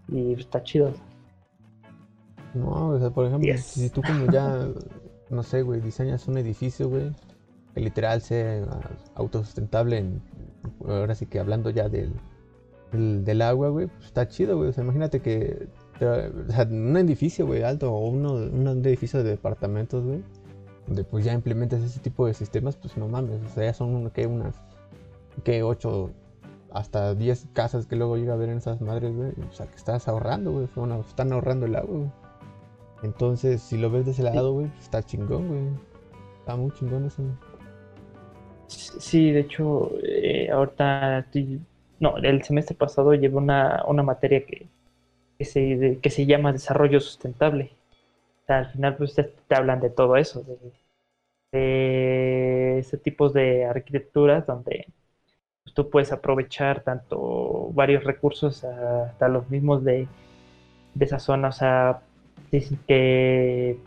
[0.07, 0.93] Y está chido.
[2.57, 4.67] No, o sea, por ejemplo, si tú como ya,
[5.29, 7.11] no sé, güey, diseñas un edificio, güey,
[7.73, 8.65] que literal sea
[9.15, 10.21] autosustentable, en,
[10.87, 12.13] ahora sí que hablando ya del,
[12.91, 14.69] del, agua, güey, pues está chido, güey.
[14.69, 19.31] O sea, imagínate que o sea, un edificio, güey, alto o uno, un edificio de
[19.31, 20.23] departamentos, güey,
[20.85, 24.09] donde pues ya implementas ese tipo de sistemas, pues no mames, o sea, ya son
[24.11, 24.55] que unas,
[25.43, 26.11] que 8
[26.71, 29.75] hasta 10 casas que luego llega a ver en esas madres, güey, o sea, que
[29.75, 30.67] estás ahorrando, güey,
[31.07, 32.11] están ahorrando el agua, güey.
[33.03, 35.67] Entonces, si lo ves de ese lado, güey, está chingón, güey.
[36.39, 37.23] Está muy chingón eso.
[38.67, 41.25] Sí, de hecho, eh, ahorita
[41.99, 44.67] No, el semestre pasado llevé una, una materia que,
[45.37, 47.71] que, se, que se llama desarrollo sustentable.
[48.43, 50.57] O sea, al final, pues te, hablan de todo eso, de,
[51.51, 54.87] de ese tipo de arquitecturas donde
[55.63, 60.07] pues, tú puedes aprovechar tanto varios recursos hasta los mismos de,
[60.95, 61.49] de esa zona.
[61.49, 62.01] O sea,
[62.51, 63.79] Dicen que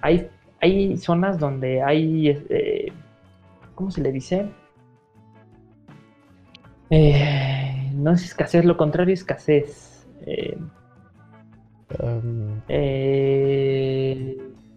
[0.00, 0.28] hay,
[0.60, 2.92] hay zonas donde hay, eh,
[3.74, 4.48] ¿cómo se le dice?
[6.90, 10.06] Eh, no es escasez, lo contrario es escasez.
[10.26, 10.58] Eh,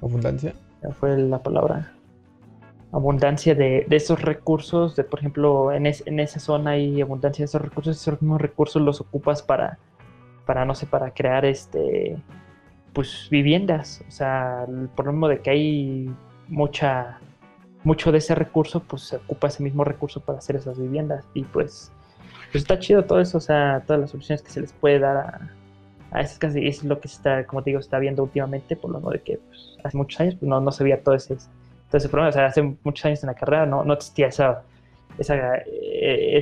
[0.02, 0.54] abundancia.
[1.00, 1.94] Fue la palabra.
[2.92, 7.62] Abundancia de, esos recursos, de por ejemplo, en, en esa zona hay abundancia de esos
[7.62, 9.80] recursos, esos mismos recursos los ocupas para
[10.52, 12.18] para, no sé, para crear este,
[12.92, 14.04] pues viviendas.
[14.06, 16.14] O sea, lo mismo de que hay
[16.50, 17.20] mucha,
[17.86, 21.26] mucho de ese recurso, pues se ocupa ese mismo recurso para hacer esas viviendas.
[21.34, 21.90] Y pues,
[22.52, 25.16] pues está chido todo eso, o sea, todas las soluciones que se les puede dar
[25.16, 25.52] a,
[26.12, 26.58] a esas casas.
[26.58, 29.12] Y es lo que se está, como te digo, está viendo últimamente, por lo mismo
[29.12, 32.10] de que pues, hace muchos años pues, no, no se veía todo ese, todo ese
[32.10, 32.28] problema.
[32.28, 34.64] O sea, hace muchos años en la carrera no, no existía esa,
[35.18, 36.38] esa eh,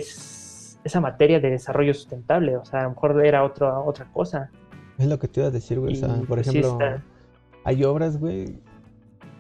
[0.83, 4.49] esa materia de desarrollo sustentable, o sea, a lo mejor era otra otra cosa.
[4.97, 6.77] Es lo que te iba a decir, güey, o sea, por ejemplo,
[7.63, 8.59] hay obras, güey,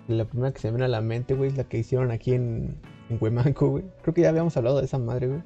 [0.07, 2.33] la primera que se me viene a la mente, güey, es la que hicieron aquí
[2.33, 2.77] en,
[3.09, 3.83] en Huemanco, güey.
[4.01, 5.43] Creo que ya habíamos hablado de esa madre, güey.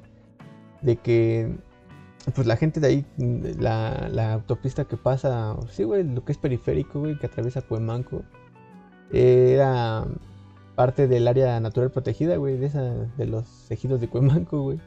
[0.82, 1.56] De que,
[2.34, 3.06] pues la gente de ahí,
[3.58, 8.22] la, la autopista que pasa, sí, güey, lo que es periférico, güey, que atraviesa Huemanco,
[9.12, 10.04] era
[10.74, 14.80] parte del área natural protegida, güey, de, esa, de los ejidos de Cuemanco, güey.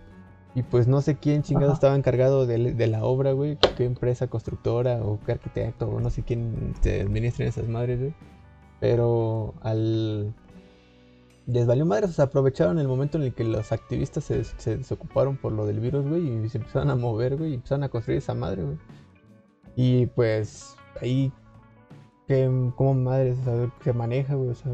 [0.56, 3.58] Y pues no sé quién chingado estaba encargado de, la obra, güey.
[3.76, 8.14] Qué empresa constructora o qué arquitecto o no sé quién te administra esas madres, güey.
[8.80, 10.34] Pero al...
[11.46, 14.78] Les valió madres, o sea, aprovecharon el momento en el que los activistas se, se
[14.78, 17.90] desocuparon por lo del virus, güey, y se empezaron a mover, güey, y empezaron a
[17.90, 18.78] construir esa madre, güey.
[19.78, 21.32] Y pues ahí,
[22.28, 23.38] ¿qué, ¿cómo madres
[23.82, 24.50] se maneja, güey?
[24.50, 24.74] O sea,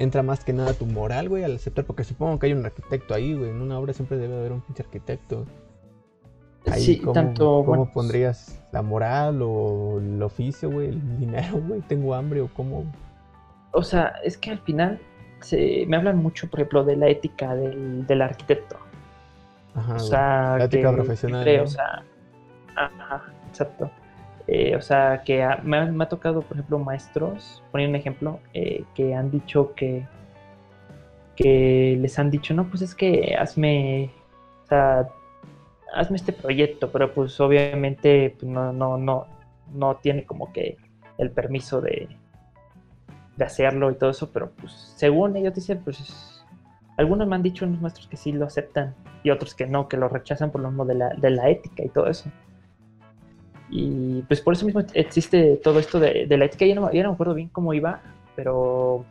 [0.00, 3.14] entra más que nada tu moral, güey, al aceptar, porque supongo que hay un arquitecto
[3.14, 3.50] ahí, güey.
[3.50, 5.44] En una obra siempre debe haber un pinche arquitecto.
[6.74, 7.62] sí, ¿cómo, tanto.
[7.66, 10.88] ¿Cómo pondrías la moral o el oficio, güey?
[10.88, 11.82] El dinero, güey.
[11.82, 12.90] Tengo hambre o cómo.
[13.72, 14.98] O sea, es que al final
[15.40, 18.78] se, me hablan mucho, por ejemplo, de la ética del, del arquitecto.
[19.74, 21.60] Ajá, o sea, la ética profesional.
[21.60, 22.04] O sea,
[22.74, 23.90] ajá, exacto.
[24.52, 29.14] Eh, o sea, que me, ha, tocado, por ejemplo, maestros, poner un ejemplo, eh, que
[29.14, 30.04] han dicho que,
[31.36, 34.10] que les han dicho, no, pues es que hazme,
[34.64, 35.08] o sea,
[35.94, 39.28] hazme este proyecto, pero pues obviamente pues, no, no, no,
[39.72, 40.76] no tiene como que
[41.16, 42.08] el permiso de,
[43.36, 46.44] de hacerlo y todo eso, pero pues según ellos dicen, pues
[46.96, 49.96] algunos me han dicho unos maestros que sí lo aceptan y otros que no, que
[49.96, 52.32] lo rechazan por lo mismo de la, de la ética y todo eso.
[53.70, 56.66] Y pues por eso mismo existe todo esto de, la ética.
[56.66, 58.00] Ya no, me acuerdo bien cómo iba,
[58.34, 59.04] pero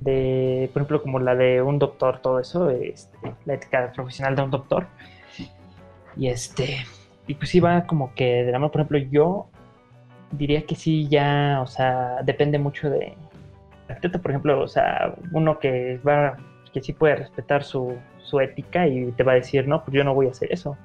[0.00, 4.42] de, por ejemplo, como la de un doctor, todo eso, este, la ética profesional de
[4.42, 4.86] un doctor.
[6.16, 6.78] Y este,
[7.26, 9.48] y pues iba como que de la mano, por ejemplo, yo
[10.32, 13.14] diría que sí, ya, o sea, depende mucho de.
[14.20, 16.36] Por ejemplo, o sea, uno que va,
[16.72, 20.02] que sí puede respetar su, su ética y te va a decir, no, pues yo
[20.02, 20.76] no voy a hacer eso.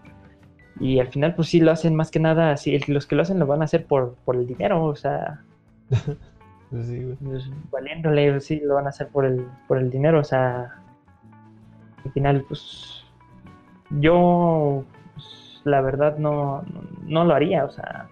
[0.80, 3.39] Y al final, pues sí lo hacen más que nada, así, los que lo hacen
[3.39, 5.41] lo van a hacer por, por el dinero, o sea.
[6.69, 10.24] pues sí, pues, valiéndole, sí, lo van a hacer por el, por el dinero, o
[10.24, 10.82] sea.
[12.05, 13.03] Al final, pues.
[13.99, 16.63] Yo, pues, la verdad, no,
[17.03, 18.07] no, lo haría, o sea.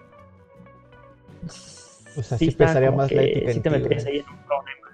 [2.18, 3.54] O sea, sí, pesaría más la ética.
[3.54, 4.88] Sí, te meterías ahí en un problema.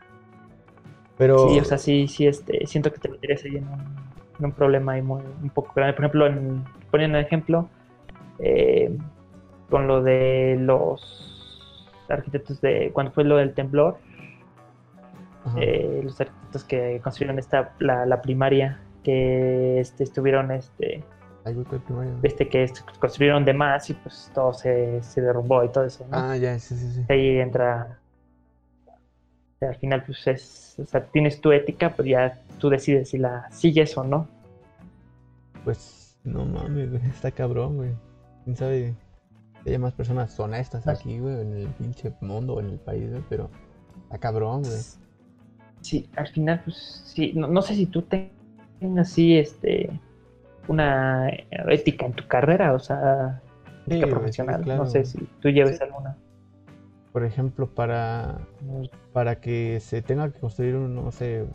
[1.18, 1.50] Pero.
[1.50, 4.05] Sí, o sea, sí, sí, este, siento que te meterías ahí en un
[4.40, 5.94] un problema ahí muy, un poco grande.
[5.94, 7.70] Por ejemplo, en, poniendo un ejemplo,
[8.40, 8.96] eh,
[9.70, 13.98] con lo de los arquitectos de cuando fue lo del temblor,
[15.58, 21.04] eh, los arquitectos que construyeron esta la, primaria, que este, estuvieron este
[22.24, 26.06] este que construyeron de más y pues todo se, se derrumbó y todo eso.
[26.12, 27.06] Ah, ya, sí, sí, sí.
[27.08, 28.00] Ahí entra
[29.66, 33.50] al final, pues es, o sea, tienes tu ética, pero ya tú decides si la
[33.52, 34.28] sigues o no.
[35.64, 37.92] Pues no mames, está cabrón, güey.
[38.44, 38.96] ¿Quién sabe?
[39.66, 43.50] Hay más personas honestas aquí, güey, en el pinche mundo, en el país, güey, pero
[44.04, 44.78] está cabrón, güey.
[45.82, 48.32] Sí, al final, pues sí, no, sé si tú tengas
[48.98, 49.90] así, este,
[50.68, 53.42] una ética en tu carrera, o sea,
[53.88, 56.18] ética profesional, no sé si tú lleves alguna
[57.16, 58.46] por ejemplo, para,
[59.14, 61.48] para que se tenga que construir un, no sé,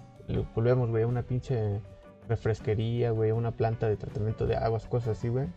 [0.54, 1.82] volvemos, güey, una pinche
[2.30, 5.48] refresquería, güey, una planta de tratamiento de aguas, cosas así, güey.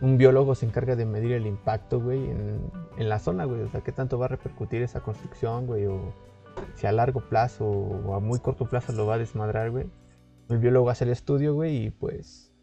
[0.00, 2.62] Un biólogo se encarga de medir el impacto, güey, en,
[2.96, 3.60] en la zona, güey.
[3.60, 6.14] O sea, qué tanto va a repercutir esa construcción, güey, o
[6.76, 9.84] si a largo plazo o a muy corto plazo lo va a desmadrar, güey.
[10.48, 12.54] El biólogo hace el estudio, güey, y pues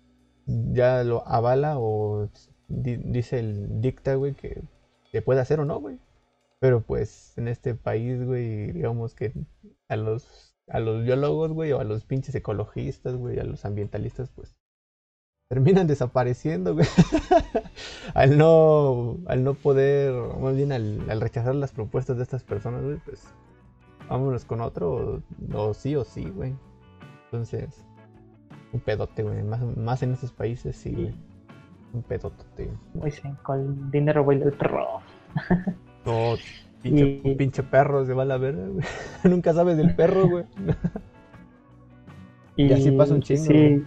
[0.47, 2.27] ya lo avala o
[2.67, 4.63] dice el dicta, güey, que
[5.11, 5.99] se puede hacer o no, güey.
[6.59, 9.31] Pero pues en este país, güey, digamos que
[9.89, 14.29] a los, a los biólogos, güey, o a los pinches ecologistas, güey, a los ambientalistas,
[14.29, 14.55] pues
[15.49, 16.87] terminan desapareciendo, güey.
[18.15, 22.97] al no al no poder, más bien al, rechazar las propuestas de estas personas, güey,
[23.05, 23.23] pues
[24.09, 25.21] vámonos con otro,
[25.53, 26.55] o, sí o sí, güey.
[27.25, 27.85] Entonces,
[28.73, 29.43] un pedote, güey.
[29.43, 31.13] Más, más en estos países, sí, güey.
[31.93, 33.13] Un pedote, güey.
[33.43, 35.01] con dinero güey, el perro.
[36.07, 36.35] No,
[36.81, 38.85] pinche, perro se va a la verga, güey.
[39.25, 40.45] Nunca sabes del perro, güey.
[42.55, 43.43] y, así pasa un chingo.
[43.43, 43.83] Sí.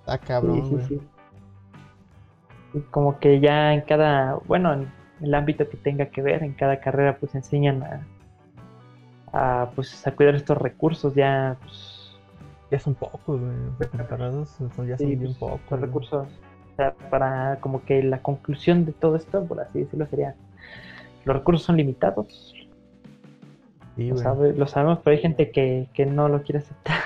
[0.00, 1.00] Está cabrón, güey.
[2.74, 4.88] Y como que ya en cada, bueno, en
[5.20, 8.06] el ámbito que tenga que ver, en cada carrera, pues enseñan a,
[9.32, 12.16] a pues a cuidar estos recursos, ya pues,
[12.70, 14.56] ya son pocos, güey, comparados,
[14.86, 15.80] ya son bien pues, pocos.
[15.80, 20.36] recursos, o sea, para como que la conclusión de todo esto, por así decirlo, sería
[21.28, 22.54] los recursos son limitados.
[23.96, 24.16] lo,
[24.66, 26.96] sabemos, pero hay gente que, no lo quiere aceptar.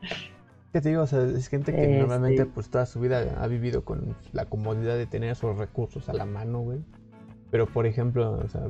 [0.72, 1.02] ¿Qué te digo?
[1.02, 4.44] O sea, es gente que normalmente este pues toda su vida ha vivido con la
[4.44, 6.78] comodidad de tener esos recursos a la mano, güey.
[7.50, 8.68] Pero por ejemplo, o sea,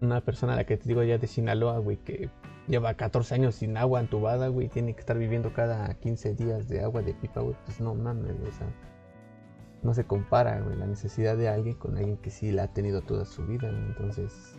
[0.00, 2.30] una persona a la que te digo ya de Sinaloa, güey, que
[2.66, 6.80] lleva 14 años sin agua entubada, güey, tiene que estar viviendo cada 15 días de
[6.80, 8.66] agua de pipa, güey, pues no mames, o sea,
[9.86, 13.00] no se compara, güey, la necesidad de alguien con alguien que sí la ha tenido
[13.02, 14.58] toda su vida, Entonces,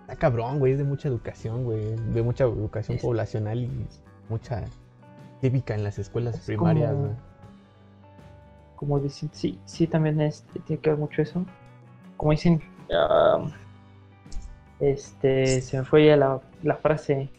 [0.00, 3.70] está cabrón, güey, es de mucha educación, güey, de mucha educación poblacional y
[4.28, 4.64] mucha
[5.40, 7.16] cívica en las escuelas primarias, como,
[8.74, 11.44] Como dicen, sí, sí, también es, tiene que ver mucho eso.
[12.16, 12.60] Como dicen,
[14.80, 17.30] este, se me fue ya la, la frase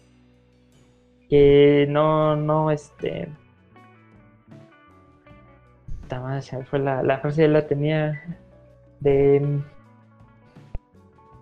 [1.29, 3.29] que no, no, este,
[6.69, 8.37] fue la, la frase, ya la tenía
[8.99, 9.61] de...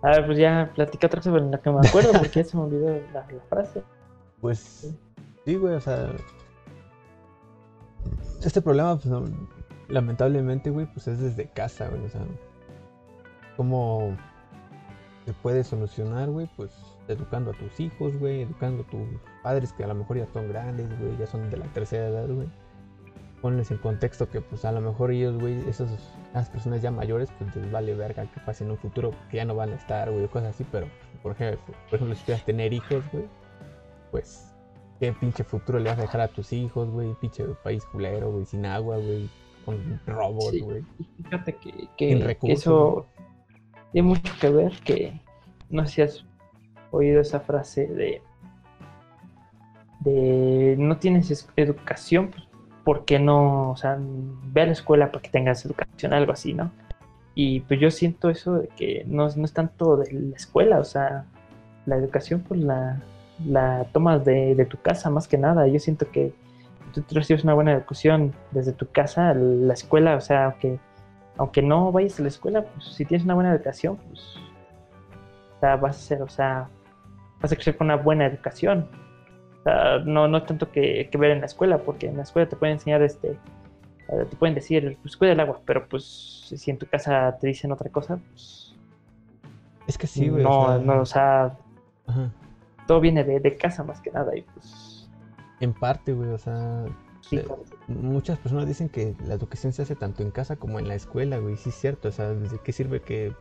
[0.02, 2.64] A ver, pues ya platica otra sobre la que me acuerdo porque ya se me
[2.64, 3.82] olvidó la, frase.
[4.40, 4.94] Pues
[5.44, 6.12] sí, güey, o sea...
[8.44, 9.12] Este problema, pues
[9.88, 12.22] lamentablemente, güey, pues es desde casa, güey, o sea...
[13.56, 14.16] ¿Cómo
[15.26, 16.48] se puede solucionar, güey?
[16.56, 16.70] Pues
[17.08, 19.08] educando a tus hijos, güey, educando a tus
[19.42, 22.28] padres que a lo mejor ya son grandes, güey, ya son de la tercera edad,
[22.28, 22.48] güey
[23.40, 25.90] ponles en contexto que pues a lo mejor ellos, güey, esas,
[26.50, 29.54] personas ya mayores, pues les vale verga que pase en un futuro que ya no
[29.54, 30.86] van a estar, güey, o cosas así, pero
[31.22, 33.24] por ejemplo, por ejemplo si quieres tener hijos, güey,
[34.10, 34.54] pues
[35.00, 38.44] qué pinche futuro le vas a dejar a tus hijos, güey, pinche país culero, güey,
[38.44, 39.28] sin agua, güey,
[39.64, 40.84] con robots, güey.
[41.22, 43.06] fíjate que, que, eso
[43.92, 45.20] tiene mucho que ver, que
[45.70, 46.24] no sé si has
[46.90, 48.22] oído esa frase de
[50.00, 52.47] de no tienes educación, pues
[52.88, 56.54] ¿por qué no, o sea, ve a la escuela para que tengas educación, algo así,
[56.54, 56.70] ¿no?
[57.34, 61.26] Y pues yo siento eso de que no, es tanto de la escuela, o sea,
[61.84, 62.98] la educación pues la,
[63.46, 65.66] la tomas de, tu casa más que nada.
[65.66, 66.32] Yo siento que
[66.94, 70.80] tú recibes una buena educación desde tu casa, la escuela, o sea, aunque,
[71.36, 74.34] aunque no vayas a la escuela, pues si tienes una buena educación, pues
[75.58, 76.70] o sea, vas a ser, o sea,
[77.42, 78.88] vas a crecer con una buena educación
[80.04, 83.02] no, no tanto que, ver en la escuela, porque en la escuela te pueden enseñar,
[83.02, 83.32] este,
[84.08, 86.04] eh, te pueden decir, pues cuida el agua, pero pues
[86.56, 88.74] si en tu casa te dicen otra cosa, pues...
[89.86, 90.42] Es que sí, güey.
[90.42, 90.78] No, o sea...
[90.78, 91.58] no, o sea...
[92.86, 95.10] Todo viene de, casa más que nada y pues...
[95.60, 96.84] En parte, güey, o sea...
[97.88, 101.38] muchas personas dicen que la educación se hace tanto en casa como en la escuela,
[101.38, 101.56] güey.
[101.56, 103.34] Sí es cierto, o sea, ¿de qué sirve que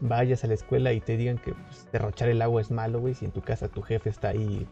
[0.00, 3.14] vayas a la escuela y te digan que pues, derrochar el agua es malo, güey,
[3.14, 4.66] si en tu casa tu jefe está ahí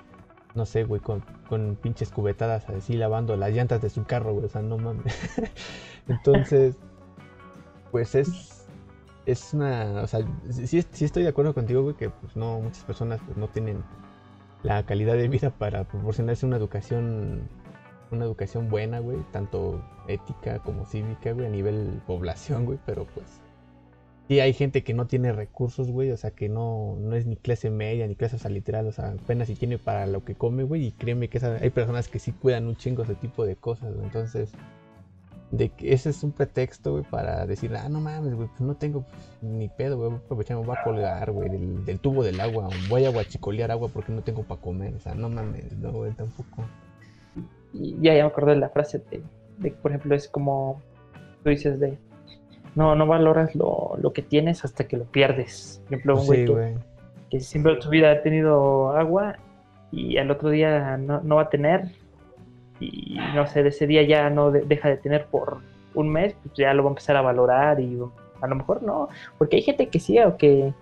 [0.55, 4.47] no sé, güey, con, con pinches cubetadas así lavando las llantas de su carro, güey,
[4.47, 5.15] o sea, no mames.
[6.09, 6.77] Entonces,
[7.91, 8.67] pues es,
[9.27, 10.21] es una, o sea,
[10.51, 13.83] sí, sí estoy de acuerdo contigo, güey, que pues no, muchas personas pues no tienen
[14.63, 17.49] la calidad de vida para proporcionarse una educación,
[18.11, 23.41] una educación buena, güey, tanto ética como cívica, güey, a nivel población, güey, pero pues
[24.31, 27.35] sí hay gente que no tiene recursos, güey, o sea, que no, no es ni
[27.35, 30.63] clase media ni clase o literal, o sea, apenas si tiene para lo que come,
[30.63, 33.93] güey, y créeme que hay personas que sí cuidan un chingo ese tipo de cosas,
[33.93, 34.53] güey, entonces
[35.51, 38.77] de que ese es un pretexto, güey, para decir, ah, no mames, güey, pues no
[38.77, 39.05] tengo
[39.43, 43.11] ni pedo, güey, aprovechar, me voy a colgar, güey, del, tubo del agua, voy a
[43.11, 46.65] guachicolear agua porque no tengo para comer, o sea, no mames, no, güey, tampoco.
[47.73, 49.25] Y ya, ya me acordé de la frase de,
[49.59, 50.81] de, por ejemplo, es como
[51.43, 51.99] tú dices de,
[52.75, 55.83] no, no valoras lo, lo que tienes hasta que lo pierdes.
[55.85, 56.77] Por ejemplo, un güey, que,
[57.31, 59.37] que, siempre en su vida ha tenido agua
[59.91, 61.91] y al otro día no, no va a tener
[62.81, 65.59] y no sé, de ese día ya no deja de tener por
[65.95, 67.99] un mes, pues ya lo va a empezar a valorar y
[68.41, 69.09] a lo mejor no,
[69.39, 70.73] porque hay gente que sí, aunque,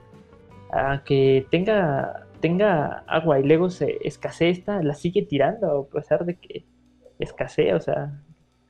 [1.04, 6.36] que tenga, tenga agua y luego se escasee esta, la sigue tirando a pesar de
[6.36, 6.64] que
[7.18, 8.22] escasee, o sea,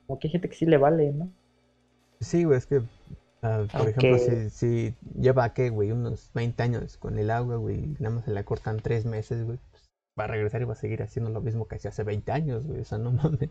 [0.07, 1.31] como que hay gente que sí le vale, ¿no?
[2.21, 2.83] Sí, güey, es que,
[3.43, 5.93] ah, por ejemplo, si, si lleva, ¿qué, güey?
[5.93, 9.59] Unos 20 años con el agua, güey, nada más se la cortan 3 meses, güey,
[10.19, 12.67] va a regresar y va a seguir haciendo lo mismo que hacía hace 20 años,
[12.67, 12.81] güey.
[12.81, 13.51] O sea, no mames.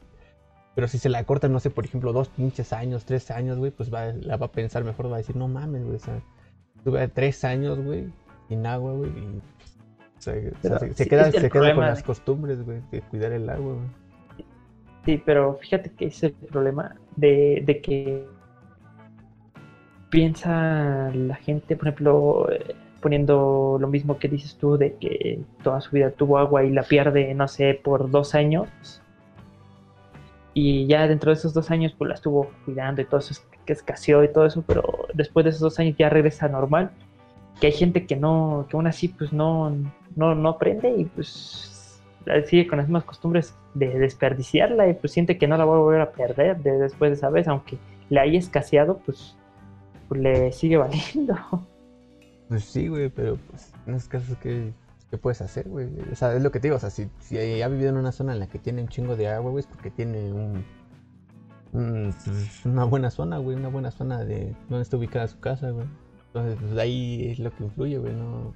[0.75, 3.71] Pero si se la corta, no sé, por ejemplo, dos pinches años, tres años, güey,
[3.71, 5.95] pues va, la va a pensar mejor, va a decir, no mames, güey.
[5.95, 6.21] O sea,
[6.83, 8.11] tuve tres años, güey,
[8.47, 9.09] sin agua, güey.
[9.09, 9.41] Y,
[10.19, 10.51] se,
[11.09, 14.45] queda, se queda con las costumbres, güey, de cuidar el agua, güey.
[15.05, 18.27] Sí, pero fíjate que es el problema de, de que
[20.09, 25.81] piensa la gente, por ejemplo, eh, poniendo lo mismo que dices tú de que toda
[25.81, 28.67] su vida tuvo agua y la pierde, no sé, por dos años.
[30.53, 33.35] Y ya dentro de esos dos años pues la estuvo cuidando y todo eso
[33.65, 36.91] que escaseó y todo eso, pero después de esos dos años ya regresa normal.
[37.61, 39.71] Que hay gente que no, que aún así pues no,
[40.15, 42.01] no, no aprende y pues
[42.45, 45.79] sigue con las mismas costumbres de desperdiciarla y pues siente que no la va a
[45.79, 47.77] volver a perder de, después de esa vez, aunque
[48.09, 49.37] le haya escaseado, pues,
[50.07, 51.35] pues le sigue valiendo.
[52.47, 54.73] Pues sí, güey, pero pues en esos casos, ¿qué,
[55.09, 55.89] qué puedes hacer, güey?
[56.11, 58.11] O sea, es lo que te digo, o sea, si, si ha vivido en una
[58.11, 60.63] zona en la que tiene un chingo de agua, güey, es porque tiene un,
[61.73, 65.87] una buena zona, güey, una buena zona de donde está ubicada su casa, güey.
[66.27, 68.53] Entonces, pues ahí es lo que influye, güey, no,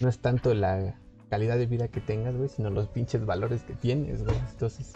[0.00, 0.94] no es tanto la
[1.30, 4.36] calidad de vida que tengas, güey, sino los pinches valores que tienes, güey.
[4.50, 4.92] Entonces,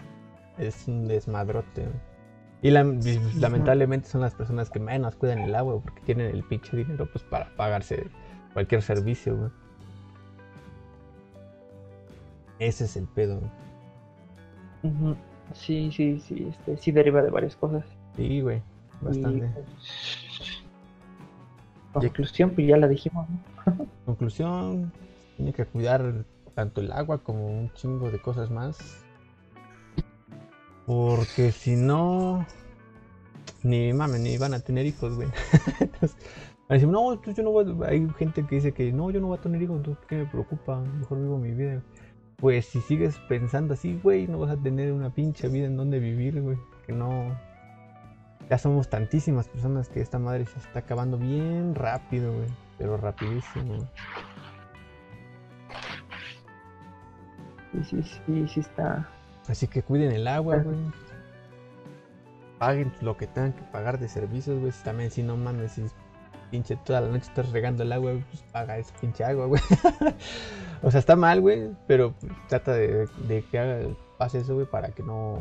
[0.58, 2.15] es un desmadrote, güey.
[2.66, 7.08] Y lamentablemente son las personas que menos cuidan el agua porque tienen el pinche dinero
[7.12, 8.08] pues para pagarse
[8.54, 9.50] cualquier servicio, güey.
[12.58, 13.40] Ese es el pedo.
[15.54, 17.84] Sí, sí, sí, este, sí deriva de varias cosas.
[18.16, 18.60] Sí, güey,
[19.00, 19.48] bastante.
[21.92, 23.86] Pues, conclusión, pues ya la dijimos, ¿no?
[24.06, 24.92] conclusión,
[25.36, 29.05] tiene que cuidar tanto el agua como un chingo de cosas más.
[30.86, 32.46] Porque si no,
[33.64, 35.28] ni mames, ni van a tener hijos, güey.
[35.80, 36.16] Entonces,
[36.88, 39.62] no, yo no voy Hay gente que dice que no, yo no voy a tener
[39.62, 40.80] hijos, entonces ¿qué me preocupa?
[40.80, 41.82] Mejor vivo mi vida.
[42.36, 45.98] Pues si sigues pensando así, güey, no vas a tener una pinche vida en donde
[45.98, 46.58] vivir, güey.
[46.86, 47.36] Que no.
[48.50, 52.48] Ya somos tantísimas personas que esta madre se está acabando bien rápido, güey.
[52.78, 53.78] Pero rapidísimo.
[57.72, 59.08] Sí, sí, sí, sí está.
[59.48, 60.76] Así que cuiden el agua, güey
[62.58, 64.72] paguen lo que tengan que pagar de servicios, güey.
[64.84, 65.86] También si no mames, si
[66.50, 69.60] pinche toda la noche estás regando el agua, pues paga ese pinche agua, güey.
[70.82, 72.14] o sea, está mal, güey, pero
[72.48, 73.08] trata de,
[73.50, 73.88] que haga,
[74.18, 75.38] pase eso, güey, para que no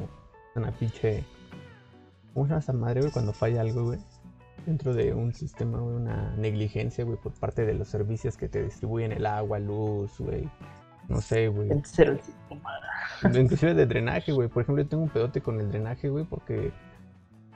[0.56, 1.24] una pinche...
[2.34, 4.00] ¿Cómo se llama esa madre, güey, cuando falla algo, güey?
[4.66, 8.64] Dentro de un sistema, güey, una negligencia, güey, por parte de los servicios que te
[8.64, 10.50] distribuyen el agua, luz, güey.
[11.08, 11.70] No sé, güey.
[13.24, 14.48] Inclusive de drenaje, güey.
[14.48, 16.72] Por ejemplo, yo tengo un pedote con el drenaje, güey, porque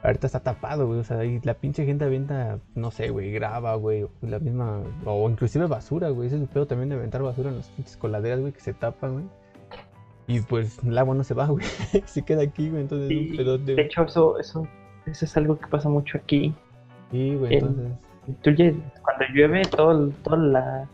[0.02, 1.00] Ahorita está tapado, güey.
[1.00, 4.08] O sea, y la pinche gente avienta, no sé, güey, graba, güey.
[4.22, 4.82] La misma.
[5.06, 6.28] O inclusive basura, güey.
[6.28, 8.74] Ese es el pedo también de aventar basura en las pinches coladeras, güey, que se
[8.74, 9.26] tapan, güey.
[10.28, 11.66] Y pues el agua no se va, güey.
[12.06, 12.84] se queda aquí, güey.
[12.84, 14.68] Entonces sí, De hecho, eso, eso,
[15.06, 16.54] eso es algo que pasa mucho aquí.
[17.12, 18.78] Sí, güey, entonces.
[19.02, 20.88] cuando llueve, todo, todo, la,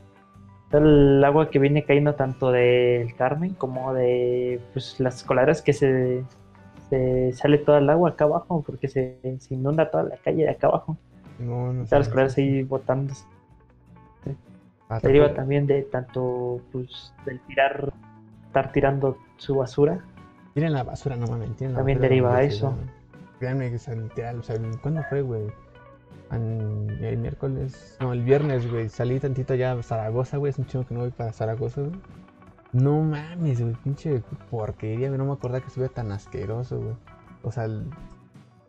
[0.78, 6.24] el agua que viene cayendo tanto del Carmen como de pues, las coladeras que se
[6.90, 9.18] se sale toda el agua acá abajo porque se,
[9.50, 10.98] inunda toda la calle de acá abajo.
[11.40, 13.14] No, no las coladeras ahí botando.
[14.88, 17.92] Ah, deriva también de tanto pues del tirar
[18.46, 20.06] estar tirando su basura.
[20.54, 21.78] Tiren la basura, no me entiendo.
[21.78, 22.76] También deriva a eso.
[23.40, 25.48] Créanme que es literal, o sea, ¿cuándo fue, güey?
[26.36, 30.86] El miércoles, no, el viernes, güey, salí tantito ya a Zaragoza, güey, es un chingo
[30.86, 31.94] que no voy para Zaragoza, güey.
[32.74, 34.22] No mames, güey, pinche
[34.52, 36.96] porquería, güey, no me acordaba que estuviera tan asqueroso, güey.
[37.44, 37.86] O sea, el-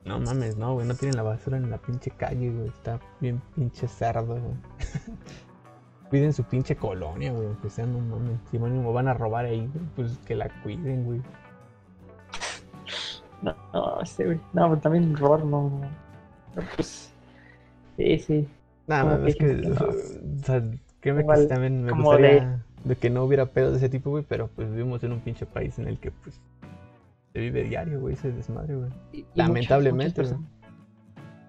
[0.05, 3.43] no mames, no, güey, no tienen la basura en la pinche calle, güey, está bien
[3.55, 4.55] pinche cerdo, güey.
[6.11, 8.39] Cuiden su pinche colonia, güey, aunque sea, no mames.
[8.51, 11.21] Si mínimo van a robar ahí, güey, pues que la cuiden, güey.
[13.43, 14.41] No, no, sí, güey.
[14.53, 15.69] No, pero también robar no.
[16.55, 17.13] no, Pues.
[17.97, 18.49] Sí, sí.
[18.87, 19.75] Nada, es que que, no.
[19.75, 20.63] o sea,
[21.01, 22.97] créeme que Igual, también me gustaría de...
[22.97, 25.79] que no hubiera pedo de ese tipo, güey, pero pues vivimos en un pinche país
[25.79, 26.41] en el que, pues,
[27.33, 28.91] se vive diario, güey, ese desmadre, güey.
[29.13, 30.39] Muchas- Lamentablemente, muchas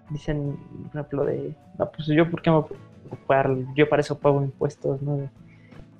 [0.10, 1.56] Dicen, por ejemplo, de.
[1.78, 2.68] No, pues yo, ¿por qué me voy a
[3.10, 3.56] preocupar?
[3.76, 5.30] Yo para eso pago impuestos, ¿no?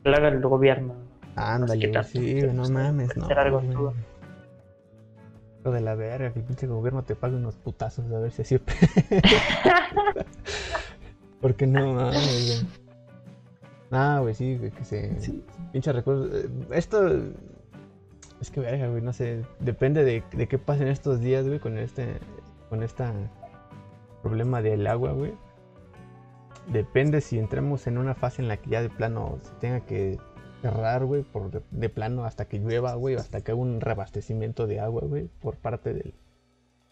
[0.04, 0.94] Que lo haga el gobierno.
[1.36, 3.26] Ándale, güey, tanto sí, no gusta mames, no.
[3.26, 3.94] hacer algo.
[5.68, 8.42] Hijo de la verga, que el pinche gobierno te pague unos putazos a ver si
[8.44, 8.58] así.
[11.42, 12.72] Porque no mames, güey.
[13.92, 15.20] Ah, güey, sí, güey, que se.
[15.20, 15.44] Sí.
[15.74, 16.28] Pinche recuerdo.
[16.38, 17.06] eh, Esto.
[18.40, 19.44] Es que verga, güey, no sé.
[19.60, 22.18] Depende de, de qué pasen estos días, güey, con este.
[22.70, 23.14] Con esta.
[24.24, 25.34] Problema del agua, güey.
[26.72, 30.18] Depende si entremos en una fase en la que ya de plano se tenga que
[30.62, 34.68] cerrar, güey, por de, de plano hasta que llueva, güey, hasta que haga un reabastecimiento
[34.68, 36.14] de agua, güey, por parte del,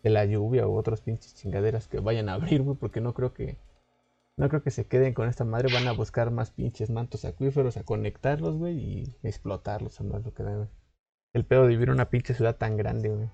[0.03, 3.33] de la lluvia u otros pinches chingaderas que vayan a abrir, güey, porque no creo
[3.33, 3.57] que
[4.37, 7.77] no creo que se queden con esta madre, van a buscar más pinches mantos acuíferos,
[7.77, 10.67] a conectarlos, güey, y explotarlos, a más lo que da, güey.
[11.33, 13.29] El pedo de vivir en una pinche ciudad tan grande, güey.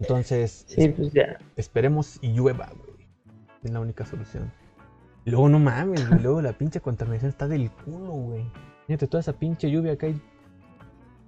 [0.00, 1.38] Entonces, Sí, pues ya.
[1.56, 3.06] esperemos y llueva, güey.
[3.62, 4.50] Es la única solución.
[5.24, 6.20] Y luego no mames, güey.
[6.22, 8.44] Luego la pinche contaminación está del culo, güey.
[8.86, 10.20] Fíjate, toda esa pinche lluvia que hay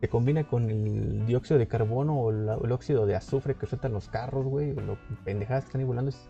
[0.01, 3.93] que combina con el dióxido de carbono o la- el óxido de azufre que sueltan
[3.95, 4.73] los carros, güey.
[4.73, 6.11] O lo pendejadas que están ahí volando.
[6.11, 6.29] es-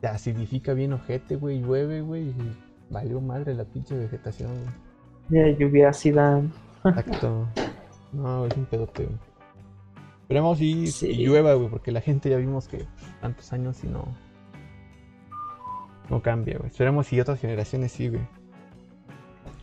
[0.00, 1.60] Se acidifica bien ojete, güey.
[1.62, 2.28] Llueve, güey.
[2.28, 2.56] Y
[2.90, 4.50] valió madre la pinche vegetación,
[5.28, 5.52] güey.
[5.52, 6.42] Ya lluvia ácida.
[6.84, 7.46] Exacto.
[8.12, 9.16] No, es un pedote, güey.
[10.22, 11.08] Esperemos y, Sí.
[11.08, 12.84] y llueva, güey, porque la gente ya vimos que
[13.20, 14.04] tantos años y no.
[16.10, 16.68] No cambia, güey.
[16.68, 18.22] Esperemos y otras generaciones sí, güey.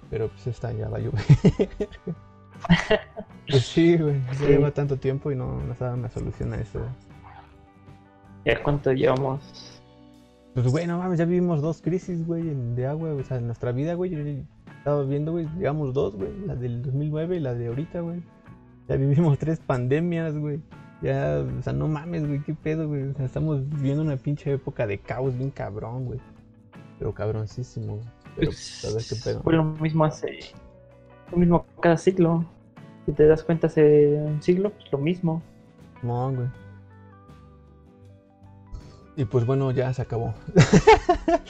[0.10, 1.24] Pero pues esta ya va a llover.
[3.48, 4.22] pues sí, güey.
[4.34, 4.46] Sí.
[4.46, 6.80] lleva tanto tiempo y no nos ha dado una solución a eso.
[6.80, 6.92] güey.
[8.46, 9.82] ¿Ya cuánto llevamos?
[10.54, 12.44] Pues güey, no mames, ya vivimos dos crisis, güey,
[12.76, 14.12] de agua, o sea, en nuestra vida, güey.
[14.12, 14.20] Yo
[14.78, 16.32] estaba viendo, güey, llevamos dos, güey.
[16.46, 18.22] La del 2009 y la de ahorita, güey.
[18.90, 20.60] Ya vivimos tres pandemias, güey.
[21.02, 23.04] Ya, o sea, no mames, güey, qué pedo, güey.
[23.04, 26.20] O sea, estamos viviendo una pinche época de caos bien cabrón, güey.
[27.02, 27.98] Pero cabroncísimo.
[28.36, 29.42] Pero pues, a ver qué pedo.
[29.42, 30.38] Fue lo mismo hace.
[31.32, 32.46] Lo mismo cada siglo.
[33.08, 35.42] Si te das cuenta, hace un siglo, pues lo mismo.
[36.04, 36.48] No, güey.
[39.16, 40.36] Y pues bueno, ya se acabó.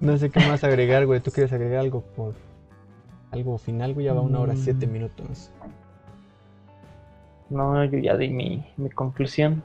[0.00, 1.18] no sé qué más agregar, güey.
[1.18, 2.34] ¿Tú quieres agregar algo por
[3.32, 4.06] algo final, güey?
[4.06, 4.58] Ya va una hora Mm.
[4.58, 5.50] siete minutos.
[7.50, 9.64] No, yo ya di mi, mi conclusión.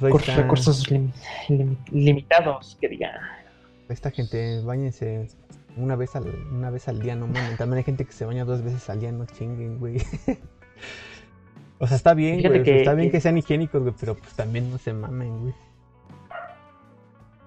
[0.00, 1.12] Recursos lim-
[1.48, 3.12] lim- limitados, que diga.
[3.88, 5.28] Esta gente, bañense
[5.76, 7.56] una vez al, una vez al día, no mames.
[7.58, 9.98] También hay gente que se baña dos veces al día, no chinguen, güey.
[11.78, 12.62] o sea, está bien, güey.
[12.62, 15.54] que- está bien que- sean higiénicos, güey, pero pues también no se mamen, güey.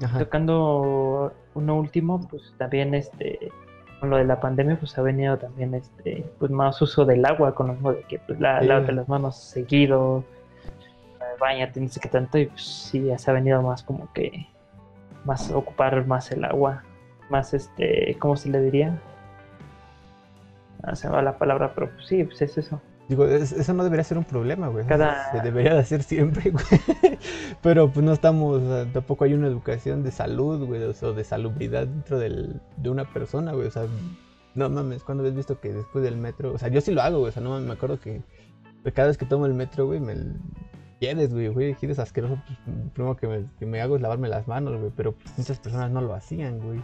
[0.04, 0.20] Ajá.
[0.20, 3.52] Tocando uno último, pues también este
[4.00, 7.56] con lo de la pandemia, pues ha venido también este pues más uso del agua,
[7.56, 8.68] con lo de que pues la, Sí.
[8.68, 10.24] lávate las manos seguido,
[11.39, 14.47] bañate, no sé qué tanto, y pues sí, ya se ha venido más como que
[15.26, 16.84] más ocupar más el agua,
[17.30, 18.99] más este, ¿cómo se le diría?
[20.84, 22.80] Ah, se va la palabra, pero pues sí, pues es eso.
[23.09, 24.85] Digo, es- eso no debería ser un problema, güey.
[24.85, 27.18] Cada- Se debería de hacer siempre, güey.
[27.61, 28.61] Pero pues no estamos,
[28.93, 33.05] tampoco hay una educación de salud, güey, o sea, de salubridad dentro del, de una
[33.05, 33.68] persona, güey.
[33.68, 33.85] O sea,
[34.55, 37.19] no mames, cuando has visto que después del metro, o sea, yo sí lo hago,
[37.19, 38.22] güey, o sea, no mames, me acuerdo que
[38.93, 40.15] cada vez que tomo el metro, güey, me
[40.99, 44.28] quieres, güey, güey, quieres asqueroso, pues lo primero que me, que me hago es lavarme
[44.30, 46.82] las manos, güey, pero pues, muchas personas no lo hacían, güey.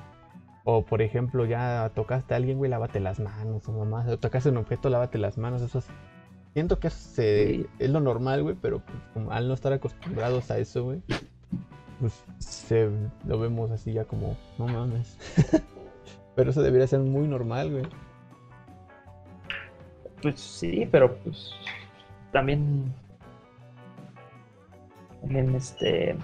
[0.65, 4.49] O por ejemplo, ya tocaste a alguien, güey, lávate las manos, o mamá, o tocaste
[4.49, 5.87] un objeto, lávate las manos, eso es...
[6.53, 7.65] Siento que eso se- Sí.
[7.79, 11.01] es lo normal, güey, pero pues, como al no estar acostumbrados a eso, güey,
[11.99, 12.89] pues se,
[13.27, 15.17] lo vemos así ya como, no mames.
[16.35, 17.83] pero eso debería ser muy normal, güey.
[20.21, 21.51] Pues sí, pero pues
[22.31, 22.93] también
[25.23, 26.15] también este